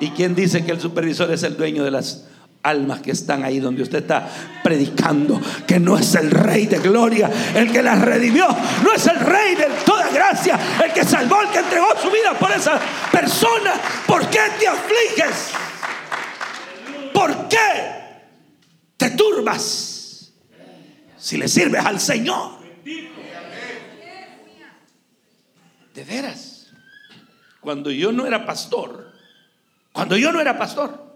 ¿Y 0.01 0.11
quién 0.11 0.35
dice 0.35 0.65
que 0.65 0.73
el 0.73 0.81
supervisor 0.81 1.31
es 1.33 1.43
el 1.43 1.57
dueño 1.57 1.85
de 1.85 1.91
las 1.91 2.25
almas 2.63 3.01
que 3.01 3.11
están 3.11 3.45
ahí 3.45 3.59
donde 3.59 3.83
usted 3.83 3.99
está 3.99 4.29
predicando? 4.63 5.41
Que 5.67 5.81
no 5.81 5.99
es 5.99 6.15
el 6.15 6.31
rey 6.31 6.67
de 6.67 6.79
gloria, 6.79 7.31
el 7.55 7.71
que 7.73 7.83
las 7.83 8.01
redimió. 8.01 8.47
No 8.83 8.93
es 8.93 9.07
el 9.09 9.19
rey 9.19 9.57
de 9.57 9.67
toda 9.85 10.09
gracia, 10.09 10.59
el 10.85 10.93
que 10.93 11.05
salvó, 11.05 11.43
el 11.43 11.49
que 11.49 11.59
entregó 11.59 11.89
su 12.01 12.11
vida 12.11 12.33
por 12.39 12.53
esa 12.53 12.81
persona. 13.11 13.75
¿Por 14.07 14.29
qué 14.29 14.41
te 14.59 14.69
afliges? 14.69 15.51
¿Por 17.13 17.49
qué 17.49 17.59
te 18.97 19.11
turbas? 19.11 20.33
Si 21.19 21.37
le 21.37 21.49
sirves 21.49 21.85
al 21.85 22.01
Señor. 22.01 22.63
De 25.95 26.05
veras. 26.05 26.53
Cuando 27.63 27.93
yo 27.93 28.11
no 28.11 28.27
era 28.27 28.45
pastor, 28.45 29.13
cuando 29.93 30.17
yo 30.17 30.33
no 30.33 30.41
era 30.41 30.59
pastor, 30.59 31.15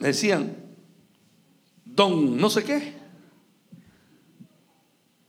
me 0.00 0.08
decían, 0.08 0.56
don 1.84 2.36
no 2.36 2.50
sé 2.50 2.64
qué. 2.64 2.94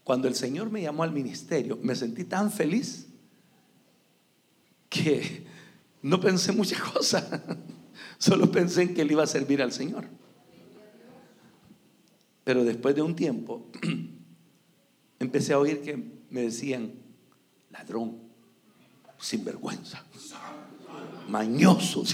Cuando 0.02 0.26
el 0.26 0.34
Señor 0.34 0.70
me 0.70 0.82
llamó 0.82 1.04
al 1.04 1.12
ministerio, 1.12 1.78
me 1.80 1.94
sentí 1.94 2.24
tan 2.24 2.50
feliz 2.50 3.06
que 4.88 5.46
no 6.02 6.20
pensé 6.20 6.50
muchas 6.50 6.80
cosas. 6.82 7.24
Solo 8.18 8.50
pensé 8.50 8.82
en 8.82 8.94
que 8.94 9.02
él 9.02 9.12
iba 9.12 9.22
a 9.22 9.28
servir 9.28 9.62
al 9.62 9.70
Señor. 9.70 10.06
Pero 12.42 12.64
después 12.64 12.96
de 12.96 13.02
un 13.02 13.14
tiempo, 13.14 13.70
empecé 15.20 15.52
a 15.52 15.60
oír 15.60 15.80
que 15.80 15.96
me 16.28 16.42
decían, 16.42 16.94
ladrón, 17.70 18.21
sinvergüenza, 19.22 20.04
mañoso. 21.28 22.04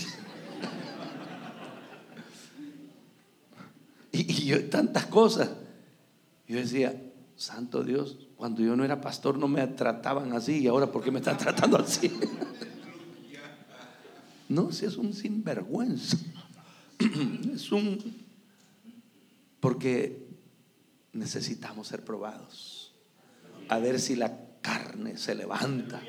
Y, 4.13 4.33
y 4.33 4.47
yo 4.47 4.69
tantas 4.69 5.07
cosas. 5.07 5.51
Yo 6.47 6.59
decía, 6.59 6.95
Santo 7.37 7.83
Dios, 7.83 8.29
cuando 8.37 8.63
yo 8.63 8.77
no 8.77 8.85
era 8.85 9.01
pastor 9.01 9.39
no 9.39 9.49
me 9.49 9.67
trataban 9.67 10.33
así 10.33 10.59
y 10.59 10.67
ahora 10.67 10.91
¿por 10.91 11.03
qué 11.03 11.11
me 11.11 11.19
están 11.19 11.39
tratando 11.39 11.79
así? 11.79 12.13
No, 14.49 14.73
si 14.73 14.87
es 14.87 14.97
un 14.97 15.13
sinvergüenza. 15.13 16.17
Es 17.55 17.71
un... 17.71 18.27
Porque 19.61 20.27
necesitamos 21.13 21.89
ser 21.89 22.05
probados. 22.05 22.95
A 23.69 23.79
ver 23.79 24.01
si 24.01 24.17
la 24.17 24.39
carne 24.63 25.19
se 25.19 25.35
levanta. 25.35 26.01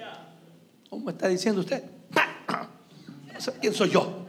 ¿Cómo 0.89 1.09
está 1.09 1.27
diciendo 1.27 1.61
usted? 1.61 1.83
¿Quién 3.61 3.73
soy 3.73 3.89
yo? 3.89 4.25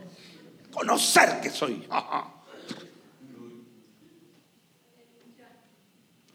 Conocer 0.71 1.41
que 1.41 1.49
soy. 1.49 1.85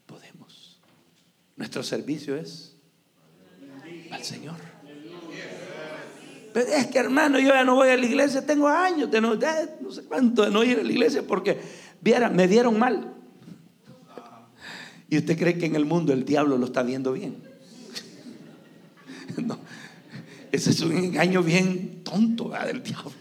Podemos. 0.05 0.79
Nuestro 1.55 1.81
servicio 1.81 2.35
es 2.35 2.75
al 4.11 4.23
Señor. 4.23 4.55
Pero 6.53 6.69
es 6.71 6.87
que 6.87 6.97
hermano, 6.97 7.39
yo 7.39 7.49
ya 7.49 7.63
no 7.63 7.75
voy 7.75 7.89
a 7.89 7.97
la 7.97 8.05
iglesia, 8.05 8.45
tengo 8.45 8.67
años 8.67 9.11
de 9.11 9.21
no, 9.21 9.35
no 9.35 9.91
sé 9.91 10.03
cuánto 10.03 10.43
de 10.43 10.51
no 10.51 10.63
ir 10.63 10.79
a 10.79 10.83
la 10.83 10.91
iglesia 10.91 11.25
porque 11.25 11.59
viera, 12.01 12.29
me 12.29 12.47
dieron 12.47 12.79
mal. 12.79 13.13
¿Y 15.09 15.17
usted 15.17 15.37
cree 15.37 15.57
que 15.57 15.65
en 15.67 15.75
el 15.75 15.85
mundo 15.85 16.13
el 16.13 16.25
diablo 16.25 16.57
lo 16.57 16.65
está 16.65 16.83
viendo 16.83 17.13
bien? 17.13 17.43
No, 19.37 19.59
ese 20.57 20.71
es 20.71 20.81
un 20.81 20.97
engaño 20.97 21.43
bien 21.43 22.03
tonto 22.03 22.49
del 22.49 22.81
diablo. 22.81 23.11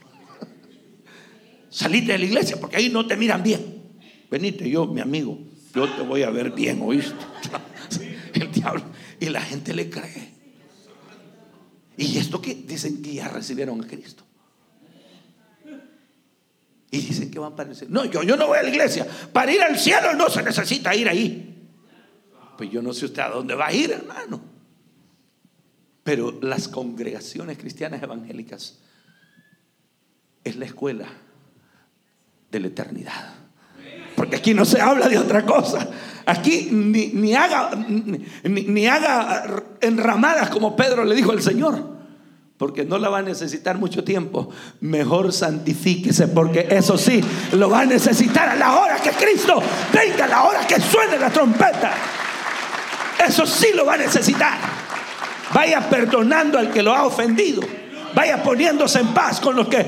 Salite 1.68 2.12
de 2.12 2.18
la 2.18 2.24
iglesia 2.24 2.58
porque 2.58 2.76
ahí 2.76 2.88
no 2.88 3.06
te 3.06 3.14
miran 3.14 3.42
bien. 3.42 3.82
Venite 4.30 4.70
yo, 4.70 4.87
mi 4.87 5.02
amigo, 5.02 5.38
yo 5.74 5.87
te 5.87 6.00
voy 6.00 6.22
a 6.22 6.30
ver 6.30 6.52
bien, 6.52 6.80
¿oíste? 6.80 7.14
El 8.32 8.50
diablo. 8.50 8.84
Y 9.20 9.26
la 9.26 9.42
gente 9.42 9.74
le 9.74 9.90
cree. 9.90 10.30
Y 11.98 12.16
esto 12.16 12.40
que 12.40 12.54
dicen 12.54 13.02
que 13.02 13.12
ya 13.12 13.28
recibieron 13.28 13.84
a 13.84 13.87
Cristo. 13.87 14.24
Y 16.90 16.98
dicen 16.98 17.30
que 17.30 17.38
van 17.38 17.54
para 17.54 17.68
el 17.68 17.76
cielo. 17.76 17.92
No, 17.92 18.06
yo, 18.06 18.22
yo 18.22 18.38
no 18.38 18.46
voy 18.46 18.58
a 18.58 18.62
la 18.62 18.70
iglesia. 18.70 19.06
Para 19.30 19.52
ir 19.52 19.61
al 19.61 19.78
cielo 19.78 20.14
no 20.14 20.30
se 20.30 20.42
necesita 20.42 20.94
ir 20.94 21.06
ahí. 21.06 21.68
Pues 22.56 22.70
yo 22.70 22.80
no 22.80 22.94
sé 22.94 23.04
usted 23.04 23.20
a 23.20 23.28
dónde 23.28 23.54
va 23.54 23.66
a 23.66 23.72
ir, 23.74 23.90
hermano. 23.90 24.55
Pero 26.06 26.38
las 26.40 26.68
congregaciones 26.68 27.58
cristianas 27.58 28.00
evangélicas 28.00 28.78
es 30.44 30.54
la 30.54 30.64
escuela 30.64 31.08
de 32.52 32.60
la 32.60 32.68
eternidad. 32.68 33.34
Porque 34.14 34.36
aquí 34.36 34.54
no 34.54 34.64
se 34.64 34.80
habla 34.80 35.08
de 35.08 35.18
otra 35.18 35.44
cosa. 35.44 35.88
Aquí 36.24 36.68
ni, 36.70 37.08
ni 37.08 37.34
haga, 37.34 37.72
ni, 37.88 38.62
ni, 38.62 38.86
haga 38.86 39.64
enramadas 39.80 40.48
como 40.50 40.76
Pedro 40.76 41.04
le 41.04 41.16
dijo 41.16 41.32
al 41.32 41.42
Señor. 41.42 41.96
Porque 42.56 42.84
no 42.84 42.98
la 42.98 43.08
va 43.08 43.18
a 43.18 43.22
necesitar 43.22 43.76
mucho 43.76 44.04
tiempo. 44.04 44.48
Mejor 44.80 45.32
santifíquese, 45.32 46.28
porque 46.28 46.68
eso 46.70 46.96
sí, 46.96 47.20
lo 47.50 47.68
va 47.68 47.80
a 47.80 47.84
necesitar 47.84 48.48
a 48.50 48.54
la 48.54 48.78
hora 48.78 49.02
que 49.02 49.10
Cristo 49.10 49.60
venga, 49.92 50.26
a 50.26 50.28
la 50.28 50.44
hora 50.44 50.66
que 50.68 50.80
suene 50.80 51.18
la 51.18 51.30
trompeta. 51.30 51.94
Eso 53.26 53.44
sí 53.44 53.70
lo 53.74 53.84
va 53.84 53.94
a 53.94 53.98
necesitar. 53.98 54.75
Vaya 55.54 55.88
perdonando 55.88 56.59
al 56.59 56.72
que 56.72 56.82
lo 56.82 56.94
ha 56.94 57.06
ofendido. 57.06 57.62
Vaya 58.14 58.42
poniéndose 58.42 59.00
en 59.00 59.09
paz 59.09 59.40
con 59.40 59.56
los 59.56 59.68
que 59.68 59.85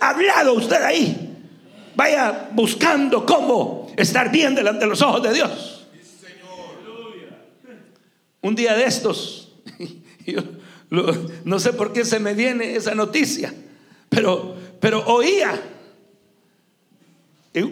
ha 0.00 0.10
hablado 0.10 0.54
usted 0.54 0.82
ahí. 0.82 1.36
Vaya 1.96 2.48
buscando 2.52 3.24
cómo 3.24 3.92
estar 3.96 4.30
bien 4.30 4.54
delante 4.54 4.84
de 4.84 4.90
los 4.90 5.02
ojos 5.02 5.22
de 5.22 5.32
Dios. 5.32 5.86
Un 8.40 8.54
día 8.54 8.74
de 8.74 8.84
estos, 8.84 9.54
yo 10.26 10.42
no 11.44 11.58
sé 11.58 11.72
por 11.72 11.92
qué 11.92 12.04
se 12.04 12.18
me 12.18 12.34
viene 12.34 12.76
esa 12.76 12.94
noticia, 12.94 13.52
pero, 14.08 14.54
pero 14.80 15.04
oía 15.06 15.60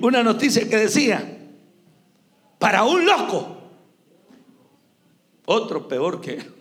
una 0.01 0.23
noticia 0.23 0.69
que 0.69 0.77
decía, 0.77 1.39
para 2.59 2.85
un 2.85 3.05
loco, 3.05 3.59
otro 5.45 5.89
peor 5.89 6.21
que 6.21 6.35
él, 6.35 6.52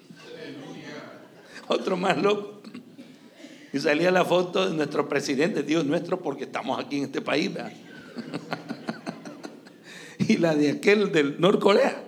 otro 1.72 1.98
más 1.98 2.22
loco. 2.22 2.62
Y 3.74 3.80
salía 3.80 4.12
la 4.12 4.26
foto 4.26 4.70
de 4.70 4.76
nuestro 4.76 5.08
presidente, 5.08 5.64
Dios 5.64 5.86
nuestro, 5.86 6.22
porque 6.22 6.44
estamos 6.44 6.80
aquí 6.80 6.98
en 6.98 7.06
este 7.06 7.22
país. 7.22 7.52
y 10.20 10.38
la 10.38 10.56
de 10.56 10.72
aquel 10.72 11.12
del 11.12 11.40
Norcorea. 11.40 12.04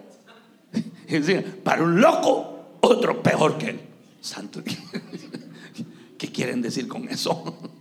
Y 1.07 1.19
decía, 1.19 1.43
para 1.63 1.83
un 1.83 2.01
loco, 2.01 2.77
otro 2.81 3.23
peor 3.23 3.57
que 3.57 3.69
él. 3.69 3.79
Santo. 4.21 4.61
¿Qué 6.17 6.31
quieren 6.31 6.61
decir 6.61 6.87
con 6.87 7.07
eso? 7.09 7.57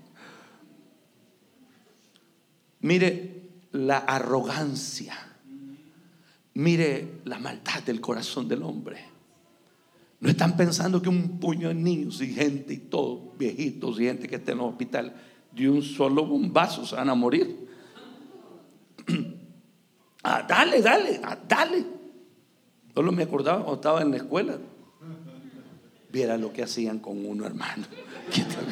Mire 2.80 3.42
la 3.72 3.98
arrogancia. 3.98 5.14
Mire 6.54 7.20
la 7.24 7.38
maldad 7.38 7.82
del 7.84 8.00
corazón 8.00 8.48
del 8.48 8.62
hombre. 8.62 9.11
No 10.22 10.30
están 10.30 10.56
pensando 10.56 11.02
que 11.02 11.08
un 11.08 11.40
puño 11.40 11.66
de 11.66 11.74
niños 11.74 12.22
y 12.22 12.32
gente 12.32 12.74
y 12.74 12.78
todo, 12.78 13.32
viejitos 13.36 13.98
y 13.98 14.04
gente 14.04 14.28
que 14.28 14.36
esté 14.36 14.52
en 14.52 14.58
el 14.58 14.66
hospital, 14.66 15.16
de 15.50 15.68
un 15.68 15.82
solo 15.82 16.24
bombazo 16.24 16.86
se 16.86 16.94
van 16.94 17.08
a 17.08 17.14
morir. 17.16 17.66
ah, 20.22 20.46
dale, 20.48 20.80
dale, 20.80 21.20
ah, 21.24 21.36
dale. 21.48 21.84
Solo 22.94 23.10
me 23.10 23.24
acordaba 23.24 23.64
cuando 23.64 23.74
estaba 23.74 24.02
en 24.02 24.12
la 24.12 24.18
escuela. 24.18 24.58
Viera 26.12 26.36
lo 26.36 26.52
que 26.52 26.62
hacían 26.62 27.00
con 27.00 27.26
uno, 27.26 27.44
hermano. 27.44 27.84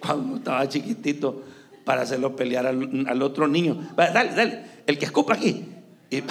Cuando 0.00 0.36
estaba 0.36 0.68
chiquitito 0.68 1.42
para 1.84 2.02
hacerlo 2.02 2.36
pelear 2.36 2.66
al, 2.66 3.22
otro 3.22 3.48
niño. 3.48 3.90
Dale, 3.96 4.34
dale. 4.34 4.64
El 4.86 4.98
que 4.98 5.04
escupa 5.04 5.34
aquí. 5.34 5.64
Y, 6.10 6.22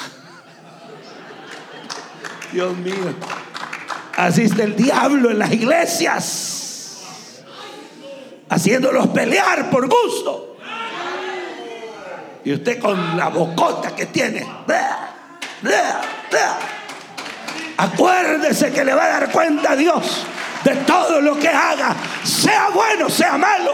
Dios 2.55 2.77
mío. 2.77 3.13
Asiste 4.15 4.63
el 4.63 4.77
diablo 4.77 5.29
en 5.29 5.39
las 5.39 5.51
iglesias. 5.51 7.01
Haciéndolos 8.47 9.07
pelear 9.07 9.69
por 9.69 9.89
gusto. 9.89 10.55
Y 12.45 12.53
usted 12.53 12.79
con 12.79 13.17
la 13.17 13.27
bocota 13.27 13.93
que 13.93 14.05
tiene. 14.05 14.47
Acuérdese 17.75 18.71
que 18.71 18.85
le 18.85 18.93
va 18.93 19.03
a 19.03 19.09
dar 19.19 19.31
cuenta 19.33 19.71
a 19.71 19.75
Dios 19.75 20.25
de 20.63 20.75
todo 20.77 21.19
lo 21.19 21.37
que 21.37 21.49
haga, 21.49 21.93
sea 22.23 22.69
bueno, 22.69 23.09
sea 23.09 23.37
malo. 23.37 23.73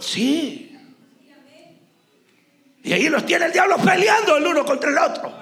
Sí. 0.00 0.63
Y 2.84 2.92
ahí 2.92 3.08
los 3.08 3.24
tiene 3.24 3.46
el 3.46 3.52
diablo 3.52 3.76
peleando 3.78 4.36
el 4.36 4.46
uno 4.46 4.64
contra 4.64 4.90
el 4.90 4.98
otro. 4.98 5.32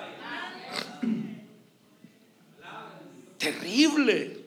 Terrible. 3.37 4.46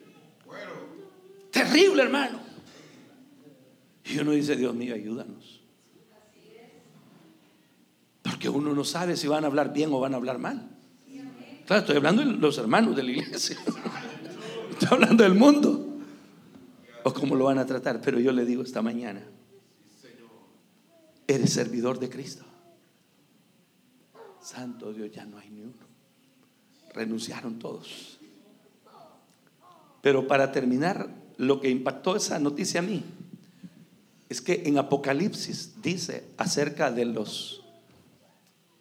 Terrible, 1.50 2.02
hermano. 2.02 2.40
Y 4.06 4.18
uno 4.18 4.30
dice, 4.30 4.56
Dios 4.56 4.74
mío, 4.74 4.94
ayúdanos. 4.94 5.62
Porque 8.22 8.48
uno 8.48 8.74
no 8.74 8.82
sabe 8.82 9.14
si 9.16 9.28
van 9.28 9.44
a 9.44 9.48
hablar 9.48 9.74
bien 9.74 9.92
o 9.92 10.00
van 10.00 10.14
a 10.14 10.16
hablar 10.16 10.38
mal. 10.38 10.70
Estoy 11.68 11.96
hablando 11.96 12.24
de 12.24 12.32
los 12.32 12.56
hermanos 12.56 12.96
de 12.96 13.02
la 13.02 13.10
iglesia. 13.10 13.58
Estoy 14.70 14.88
hablando 14.90 15.22
del 15.22 15.34
mundo. 15.34 15.98
O 17.02 17.12
cómo 17.12 17.34
lo 17.34 17.44
van 17.44 17.58
a 17.58 17.66
tratar. 17.66 18.00
Pero 18.00 18.20
yo 18.20 18.32
le 18.32 18.46
digo 18.46 18.62
esta 18.62 18.80
mañana, 18.80 19.22
eres 21.26 21.52
servidor 21.52 21.98
de 21.98 22.08
Cristo. 22.08 22.46
Santo 24.46 24.92
Dios, 24.92 25.10
ya 25.10 25.26
no 25.26 25.38
hay 25.38 25.50
ni 25.50 25.62
uno. 25.62 25.72
Renunciaron 26.94 27.58
todos. 27.58 28.18
Pero 30.00 30.28
para 30.28 30.52
terminar, 30.52 31.10
lo 31.36 31.60
que 31.60 31.68
impactó 31.68 32.14
esa 32.14 32.38
noticia 32.38 32.78
a 32.78 32.84
mí 32.84 33.02
es 34.28 34.40
que 34.40 34.62
en 34.66 34.78
Apocalipsis 34.78 35.82
dice 35.82 36.28
acerca 36.36 36.92
de 36.92 37.06
los 37.06 37.64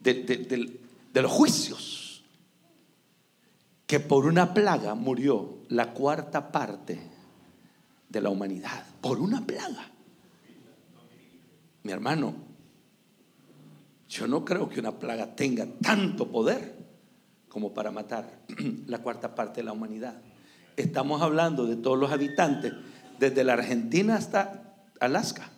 de, 0.02 0.80
los 1.14 1.32
juicios 1.32 2.24
que 3.88 4.00
por 4.00 4.28
una 4.28 4.54
plaga 4.54 4.94
murió 4.94 5.58
la 5.70 5.94
cuarta 5.94 6.52
parte 6.52 7.00
de 8.08 8.22
la 8.22 8.30
humanidad. 8.30 8.86
Por 9.02 9.20
una 9.20 9.44
plaga. 9.44 9.90
Mi 11.82 11.92
hermano, 11.92 12.45
yo 14.16 14.28
no 14.28 14.46
creo 14.46 14.70
que 14.70 14.80
una 14.80 14.98
plaga 14.98 15.36
tenga 15.36 15.68
tanto 15.82 16.32
poder 16.32 16.74
como 17.50 17.74
para 17.74 17.92
matar 17.92 18.40
la 18.88 19.00
cuarta 19.00 19.36
parte 19.36 19.60
de 19.60 19.66
la 19.66 19.74
humanidad. 19.74 20.22
Estamos 20.78 21.22
hablando 21.22 21.66
de 21.66 21.76
todos 21.76 22.00
los 22.00 22.12
habitantes, 22.12 22.74
desde 23.20 23.44
la 23.44 23.54
Argentina 23.54 24.16
hasta 24.16 24.76
Alaska. 25.02 25.52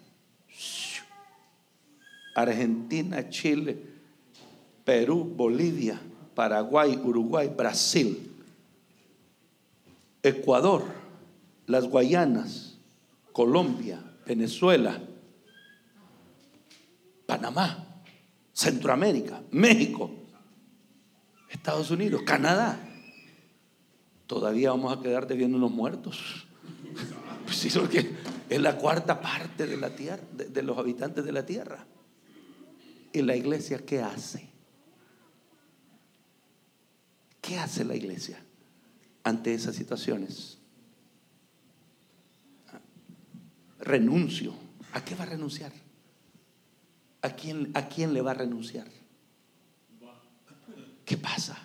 Argentina, 2.34 3.30
Chile, 3.30 3.80
Perú, 4.84 5.24
Bolivia, 5.24 6.00
Paraguay, 6.34 7.00
Uruguay, 7.04 7.52
Brasil, 7.56 8.32
Ecuador, 10.24 10.84
las 11.68 11.86
Guayanas, 11.86 12.78
Colombia, 13.34 14.04
Venezuela, 14.26 15.00
Panamá, 17.26 17.87
Centroamérica, 18.58 19.44
México, 19.52 20.10
Estados 21.48 21.92
Unidos, 21.92 22.24
Canadá. 22.26 22.80
Todavía 24.26 24.72
vamos 24.72 24.98
a 24.98 25.00
quedar 25.00 25.28
debiendo 25.28 25.58
unos 25.58 25.70
muertos. 25.70 26.48
Pues 27.46 27.56
sí, 27.56 27.70
porque 27.70 28.16
es 28.50 28.60
la 28.60 28.80
cuarta 28.80 29.22
parte 29.22 29.68
de 29.68 29.78
la 29.78 29.96
tierra, 29.96 30.24
de, 30.34 30.64
los 30.64 30.76
habitantes 30.76 31.24
de 31.24 31.32
la 31.32 31.46
tierra. 31.46 31.86
¿Y 33.14 33.22
la 33.22 33.36
iglesia 33.36 33.86
qué 33.86 34.02
hace? 34.02 34.50
¿Qué 37.40 37.60
hace 37.60 37.86
la 37.86 37.96
iglesia 37.96 38.44
ante 39.24 39.54
esas 39.54 39.76
situaciones? 39.76 40.58
Renuncio. 43.82 44.56
¿A 44.94 45.06
qué 45.06 45.14
va 45.14 45.26
a 45.26 45.28
renunciar? 45.28 45.72
¿A 47.22 47.30
quién, 47.32 47.72
¿A 47.74 47.88
quién 47.88 48.14
le 48.14 48.22
va 48.22 48.32
a 48.32 48.36
renunciar? 48.36 48.88
¿Qué 51.04 51.18
pasa 51.18 51.58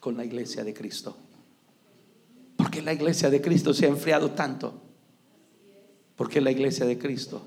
con 0.00 0.16
la 0.16 0.24
iglesia 0.24 0.64
de 0.64 0.74
Cristo? 0.74 1.16
Porque 2.56 2.82
la 2.82 2.92
iglesia 2.92 3.30
de 3.30 3.40
Cristo 3.40 3.72
se 3.72 3.86
ha 3.86 3.88
enfriado 3.88 4.32
tanto. 4.32 4.82
Porque 6.16 6.40
la 6.40 6.50
iglesia 6.50 6.86
de 6.86 6.98
Cristo 6.98 7.46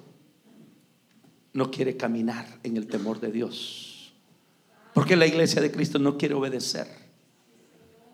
no 1.54 1.72
quiere 1.72 1.96
caminar 1.96 2.60
en 2.64 2.78
el 2.78 2.88
temor 2.88 3.20
de 3.20 3.32
Dios. 3.32 4.14
Porque 4.94 5.16
la 5.16 5.26
iglesia 5.28 5.62
de 5.62 5.72
Cristo 5.72 6.00
no 6.00 6.18
quiere 6.18 6.36
obedecer. 6.36 6.88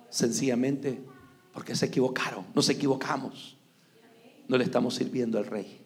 Sencillamente 0.09 1.01
porque 1.53 1.75
se 1.75 1.87
equivocaron. 1.87 2.45
Nos 2.53 2.69
equivocamos. 2.69 3.57
No 4.47 4.57
le 4.57 4.63
estamos 4.63 4.95
sirviendo 4.95 5.37
al 5.37 5.45
rey. 5.45 5.80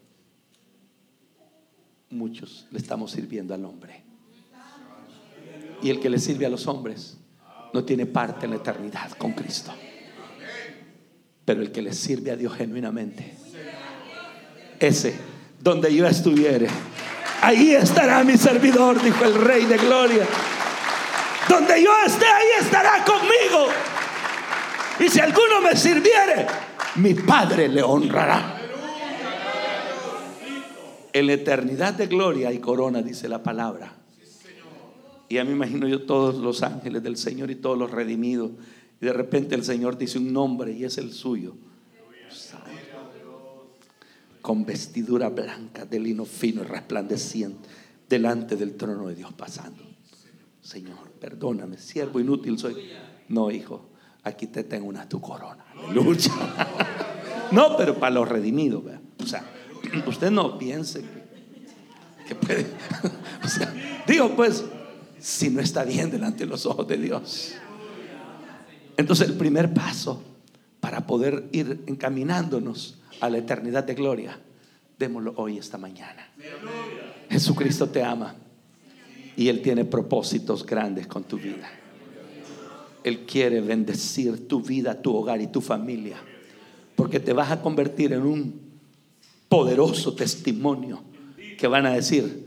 Muchos 2.10 2.68
le 2.72 2.80
estamos 2.80 3.12
sirviendo 3.12 3.54
al 3.54 3.66
hombre. 3.66 4.04
Y 5.82 5.90
el 5.90 6.00
que 6.00 6.10
le 6.10 6.20
sirve 6.20 6.46
a 6.46 6.50
los 6.50 6.68
hombres 6.68 7.18
no 7.74 7.84
tiene 7.84 8.06
parte 8.06 8.46
en 8.46 8.52
la 8.52 8.58
eternidad 8.58 9.12
con 9.12 9.34
Cristo. 9.34 9.72
Pero 11.44 11.62
el 11.62 11.72
que 11.72 11.82
le 11.82 11.94
sirve 11.94 12.32
a 12.32 12.36
Dios 12.36 12.54
genuinamente, 12.54 13.36
ese, 14.80 15.16
donde 15.60 15.94
yo 15.94 16.08
estuviere, 16.08 16.68
ahí 17.42 17.72
estará 17.72 18.24
mi 18.24 18.38
servidor, 18.38 19.02
dijo 19.02 19.26
el 19.26 19.36
Rey 19.36 19.66
de 19.66 19.78
Gloria. 19.78 20.26
Donde 21.48 21.84
yo 21.84 21.92
esté, 22.06 22.26
ahí 22.26 22.48
estará 22.62 23.04
conmigo. 23.04 23.68
Y 25.00 25.10
si 25.10 25.20
alguno 25.20 25.62
me 25.62 25.76
sirviere, 25.76 26.48
mi 26.96 27.14
Padre 27.14 27.68
le 27.68 27.84
honrará. 27.84 28.55
En 31.16 31.28
la 31.28 31.34
eternidad 31.34 31.94
de 31.94 32.08
gloria 32.08 32.52
y 32.52 32.60
corona, 32.60 33.02
dice 33.02 33.30
la 33.30 33.42
palabra. 33.42 33.96
Y 35.30 35.38
a 35.38 35.46
mí 35.46 35.52
me 35.52 35.56
imagino 35.56 35.88
yo 35.88 36.06
todos 36.06 36.36
los 36.36 36.62
ángeles 36.62 37.04
del 37.04 37.16
Señor 37.16 37.50
y 37.50 37.56
todos 37.56 37.78
los 37.78 37.90
redimidos. 37.90 38.52
Y 39.00 39.06
de 39.06 39.14
repente 39.14 39.56
el 39.56 39.64
Señor 39.64 39.98
dice 39.98 40.18
un 40.18 40.34
nombre 40.34 40.74
y 40.74 40.84
es 40.84 40.98
el 40.98 41.14
suyo. 41.14 41.56
Con 44.42 44.66
vestidura 44.66 45.30
blanca 45.30 45.86
de 45.86 46.02
lino 46.02 46.26
fino 46.26 46.64
y 46.64 46.66
resplandeciente 46.66 47.70
delante 48.10 48.58
del 48.58 48.76
trono 48.76 49.08
de 49.08 49.16
Dios 49.16 49.32
pasando. 49.32 49.84
Señor, 50.62 51.12
perdóname, 51.18 51.78
siervo 51.78 52.20
inútil 52.20 52.60
soy. 52.60 52.90
No, 53.30 53.52
hijo, 53.52 53.88
aquí 54.22 54.48
te 54.48 54.66
tengo 54.66 54.90
una 54.90 55.08
tu 55.08 55.22
corona. 55.22 55.66
No, 57.52 57.78
pero 57.78 58.00
para 58.00 58.16
los 58.16 58.28
redimidos. 58.28 58.84
O 59.20 59.26
sea, 59.28 59.46
usted 60.08 60.32
no 60.32 60.58
piense 60.58 61.04
que, 62.28 62.36
puede. 62.36 62.66
O 63.44 64.08
digo, 64.12 64.36
pues, 64.36 64.64
si 65.20 65.50
no 65.50 65.62
está 65.62 65.84
bien 65.84 66.10
delante 66.10 66.46
de 66.46 66.50
los 66.50 66.66
ojos 66.66 66.88
de 66.88 66.98
Dios. 66.98 67.56
Entonces 68.98 69.28
el 69.28 69.36
primer 69.36 69.74
paso 69.74 70.24
para 70.80 71.06
poder 71.08 71.50
ir 71.52 71.84
encaminándonos 71.88 73.00
a 73.20 73.30
la 73.30 73.40
eternidad 73.40 73.84
de 73.84 73.96
gloria, 73.96 74.40
démoslo 74.98 75.34
hoy, 75.38 75.58
esta 75.58 75.78
mañana. 75.78 76.30
Jesucristo 77.30 77.90
te 77.90 78.04
ama 78.04 78.36
y 79.36 79.50
Él 79.50 79.62
tiene 79.62 79.86
propósitos 79.86 80.66
grandes 80.66 81.08
con 81.08 81.24
tu 81.24 81.38
vida. 81.38 81.70
Él 83.04 83.26
quiere 83.26 83.62
bendecir 83.62 84.48
tu 84.48 84.62
vida, 84.62 85.02
tu 85.02 85.16
hogar 85.16 85.42
y 85.42 85.48
tu 85.48 85.62
familia, 85.62 86.18
porque 86.96 87.20
te 87.20 87.34
vas 87.34 87.52
a 87.52 87.62
convertir 87.62 88.14
en 88.14 88.22
un 88.22 88.65
poderoso 89.50 90.14
testimonio 90.14 91.04
que 91.58 91.68
van 91.68 91.86
a 91.86 91.92
decir, 91.92 92.46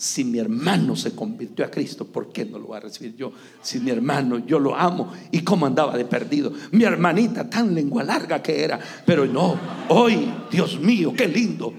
si 0.00 0.24
mi 0.24 0.38
hermano 0.38 0.96
se 0.96 1.14
convirtió 1.14 1.62
a 1.62 1.70
Cristo, 1.70 2.06
¿por 2.06 2.32
qué 2.32 2.46
no 2.46 2.58
lo 2.58 2.68
voy 2.68 2.78
a 2.78 2.80
recibir 2.80 3.14
yo? 3.16 3.32
Si 3.60 3.80
mi 3.80 3.90
hermano, 3.90 4.38
yo 4.38 4.58
lo 4.58 4.74
amo 4.74 5.12
y 5.30 5.42
cómo 5.42 5.66
andaba 5.66 5.94
de 5.94 6.06
perdido. 6.06 6.54
Mi 6.70 6.84
hermanita 6.84 7.50
tan 7.50 7.74
lengua 7.74 8.02
larga 8.02 8.42
que 8.42 8.64
era, 8.64 8.80
pero 9.04 9.26
no, 9.26 9.58
hoy, 9.88 10.32
Dios 10.50 10.80
mío, 10.80 11.12
qué 11.14 11.28
lindo. 11.28 11.74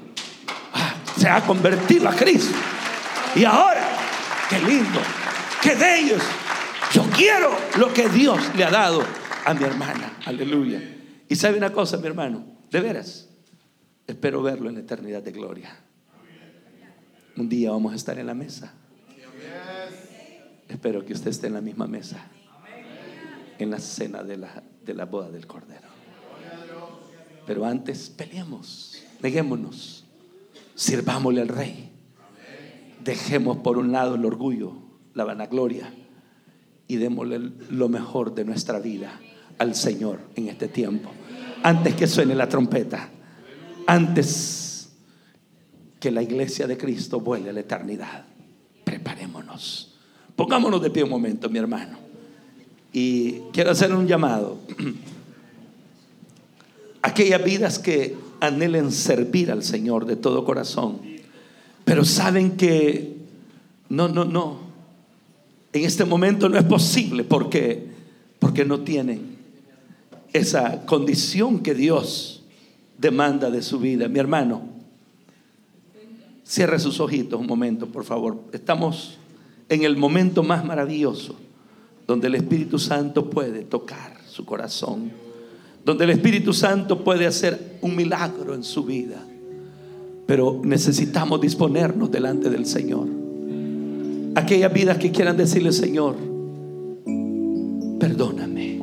Ah, 0.71 0.93
se 1.17 1.27
ha 1.27 1.43
convertido 1.43 2.07
a 2.07 2.15
Cristo. 2.15 2.55
Y 3.35 3.43
ahora, 3.43 3.89
qué 4.47 4.59
lindo, 4.59 4.99
qué 5.63 5.75
de 5.75 5.99
ellos. 6.01 6.21
Yo 6.93 7.03
quiero 7.15 7.49
lo 7.79 7.91
que 7.91 8.07
Dios 8.07 8.37
le 8.55 8.65
ha 8.65 8.69
dado 8.69 9.01
a 9.45 9.53
mi 9.55 9.63
hermana. 9.63 10.17
Aleluya. 10.25 10.79
Y 11.27 11.35
sabe 11.35 11.57
una 11.57 11.73
cosa, 11.73 11.97
mi 11.97 12.05
hermano, 12.05 12.43
de 12.69 12.81
veras, 12.81 13.29
espero 14.11 14.41
verlo 14.41 14.69
en 14.69 14.75
la 14.75 14.81
eternidad 14.81 15.23
de 15.23 15.31
gloria. 15.31 15.75
Un 17.37 17.47
día 17.47 17.71
vamos 17.71 17.93
a 17.93 17.95
estar 17.95 18.19
en 18.19 18.27
la 18.27 18.33
mesa. 18.33 18.73
Espero 20.67 21.05
que 21.05 21.13
usted 21.13 21.29
esté 21.29 21.47
en 21.47 21.53
la 21.53 21.61
misma 21.61 21.87
mesa. 21.87 22.27
En 23.57 23.71
la 23.71 23.79
cena 23.79 24.23
de 24.23 24.37
la, 24.37 24.63
de 24.83 24.93
la 24.93 25.05
boda 25.05 25.29
del 25.29 25.47
Cordero. 25.47 25.87
Pero 27.45 27.65
antes 27.65 28.09
peleemos, 28.09 29.01
neguémonos, 29.21 30.05
sirvámosle 30.75 31.41
al 31.41 31.47
Rey. 31.47 31.91
Dejemos 33.03 33.57
por 33.57 33.77
un 33.77 33.91
lado 33.91 34.15
el 34.15 34.25
orgullo, 34.25 34.73
la 35.13 35.23
vanagloria 35.23 35.93
y 36.87 36.97
démosle 36.97 37.39
lo 37.69 37.89
mejor 37.89 38.35
de 38.35 38.45
nuestra 38.45 38.79
vida 38.79 39.19
al 39.57 39.75
Señor 39.75 40.19
en 40.35 40.49
este 40.49 40.67
tiempo. 40.67 41.11
Antes 41.63 41.95
que 41.95 42.07
suene 42.07 42.35
la 42.35 42.49
trompeta, 42.49 43.09
antes 43.87 44.89
que 45.99 46.11
la 46.11 46.21
iglesia 46.21 46.67
de 46.67 46.77
Cristo 46.77 47.19
vuele 47.19 47.49
a 47.49 47.53
la 47.53 47.59
eternidad. 47.59 48.25
Preparémonos. 48.83 49.95
Pongámonos 50.35 50.81
de 50.81 50.89
pie 50.89 51.03
un 51.03 51.09
momento, 51.09 51.49
mi 51.49 51.59
hermano. 51.59 51.97
Y 52.93 53.39
quiero 53.53 53.71
hacer 53.71 53.93
un 53.93 54.07
llamado. 54.07 54.57
Aquellas 57.01 57.43
vidas 57.43 57.79
que 57.79 58.15
anhelen 58.39 58.91
servir 58.91 59.51
al 59.51 59.63
Señor 59.63 60.05
de 60.05 60.15
todo 60.15 60.45
corazón, 60.45 60.99
pero 61.83 62.05
saben 62.05 62.57
que 62.57 63.15
no, 63.89 64.07
no, 64.07 64.25
no. 64.25 64.59
En 65.73 65.85
este 65.85 66.05
momento 66.05 66.49
no 66.49 66.57
es 66.57 66.65
posible 66.65 67.23
porque 67.23 67.91
porque 68.41 68.65
no 68.65 68.79
tienen 68.79 69.37
esa 70.33 70.83
condición 70.87 71.59
que 71.59 71.75
Dios 71.75 72.40
demanda 73.01 73.49
de 73.49 73.63
su 73.63 73.79
vida. 73.79 74.07
Mi 74.07 74.19
hermano, 74.19 74.61
cierre 76.45 76.77
sus 76.77 76.99
ojitos 76.99 77.39
un 77.39 77.47
momento, 77.47 77.87
por 77.87 78.05
favor. 78.05 78.39
Estamos 78.53 79.17
en 79.67 79.83
el 79.83 79.97
momento 79.97 80.43
más 80.43 80.63
maravilloso 80.63 81.35
donde 82.05 82.27
el 82.27 82.35
Espíritu 82.35 82.77
Santo 82.77 83.29
puede 83.29 83.63
tocar 83.63 84.17
su 84.27 84.45
corazón, 84.45 85.11
donde 85.83 86.03
el 86.03 86.11
Espíritu 86.11 86.53
Santo 86.53 87.03
puede 87.03 87.25
hacer 87.25 87.79
un 87.81 87.95
milagro 87.95 88.53
en 88.53 88.63
su 88.63 88.83
vida. 88.83 89.25
Pero 90.27 90.61
necesitamos 90.63 91.41
disponernos 91.41 92.11
delante 92.11 92.49
del 92.49 92.65
Señor. 92.65 93.07
Aquellas 94.35 94.71
vidas 94.71 94.97
que 94.97 95.11
quieran 95.11 95.37
decirle, 95.37 95.71
Señor, 95.71 96.15
perdóname. 97.99 98.79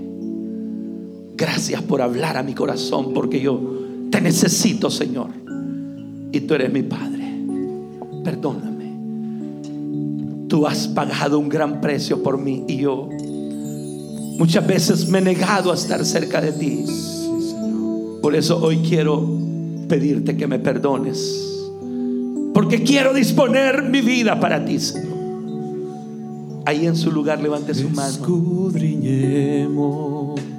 Gracias 1.37 1.83
por 1.83 2.03
hablar 2.03 2.37
a 2.37 2.43
mi 2.43 2.55
corazón, 2.55 3.15
porque 3.15 3.41
yo 3.41 3.88
te 4.19 4.25
necesito, 4.25 4.91
Señor. 4.91 5.31
Y 6.33 6.41
tú 6.41 6.55
eres 6.55 6.73
mi 6.73 6.83
Padre. 6.83 7.25
Perdóname. 8.25 8.89
Tú 10.49 10.67
has 10.67 10.89
pagado 10.89 11.39
un 11.39 11.49
gran 11.49 11.81
precio 11.81 12.21
por 12.23 12.37
mí 12.37 12.65
y 12.67 12.79
yo 12.79 13.09
muchas 14.39 14.67
veces 14.67 15.09
me 15.09 15.19
he 15.19 15.23
negado 15.23 15.71
a 15.71 15.75
estar 15.75 16.05
cerca 16.05 16.41
de 16.41 16.51
ti. 16.53 16.85
Por 18.21 18.35
eso 18.35 18.59
hoy 18.61 18.79
quiero 18.79 19.25
pedirte 19.89 20.37
que 20.37 20.49
me 20.49 20.59
perdones. 20.59 21.45
Porque 22.53 22.83
quiero 22.83 23.15
disponer 23.15 23.85
mi 23.85 24.01
vida 24.01 24.41
para 24.41 24.65
ti, 24.65 24.81
Señor. 24.81 25.17
Ahí 26.65 26.87
en 26.87 26.97
su 26.97 27.13
lugar 27.13 27.41
levante 27.41 27.73
su 27.73 27.89
mano. 27.91 28.19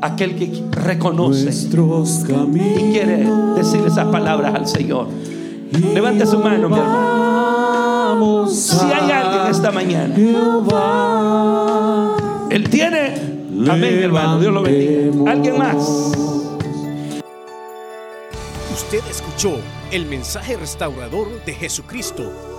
Aquel 0.01 0.35
que 0.35 0.63
reconoce 0.71 1.49
y 1.51 2.91
quiere 2.91 3.29
decir 3.55 3.81
esas 3.85 4.07
palabras 4.07 4.55
al 4.55 4.67
Señor. 4.67 5.07
Levante 5.93 6.25
su 6.25 6.39
mano, 6.39 6.69
mi 6.69 6.77
hermano. 6.77 8.47
Si 8.47 8.85
hay 8.85 9.12
alguien 9.12 9.47
esta 9.51 9.71
mañana, 9.71 10.15
Él 12.49 12.69
tiene. 12.69 13.13
Amén, 13.69 13.99
hermano. 14.01 14.39
Dios 14.39 14.53
lo 14.53 14.62
bendiga. 14.62 15.31
¿Alguien 15.31 15.57
más? 15.57 16.12
Usted 18.73 19.01
escuchó 19.09 19.57
el 19.91 20.05
mensaje 20.05 20.55
restaurador 20.55 21.27
de 21.45 21.53
Jesucristo 21.53 22.59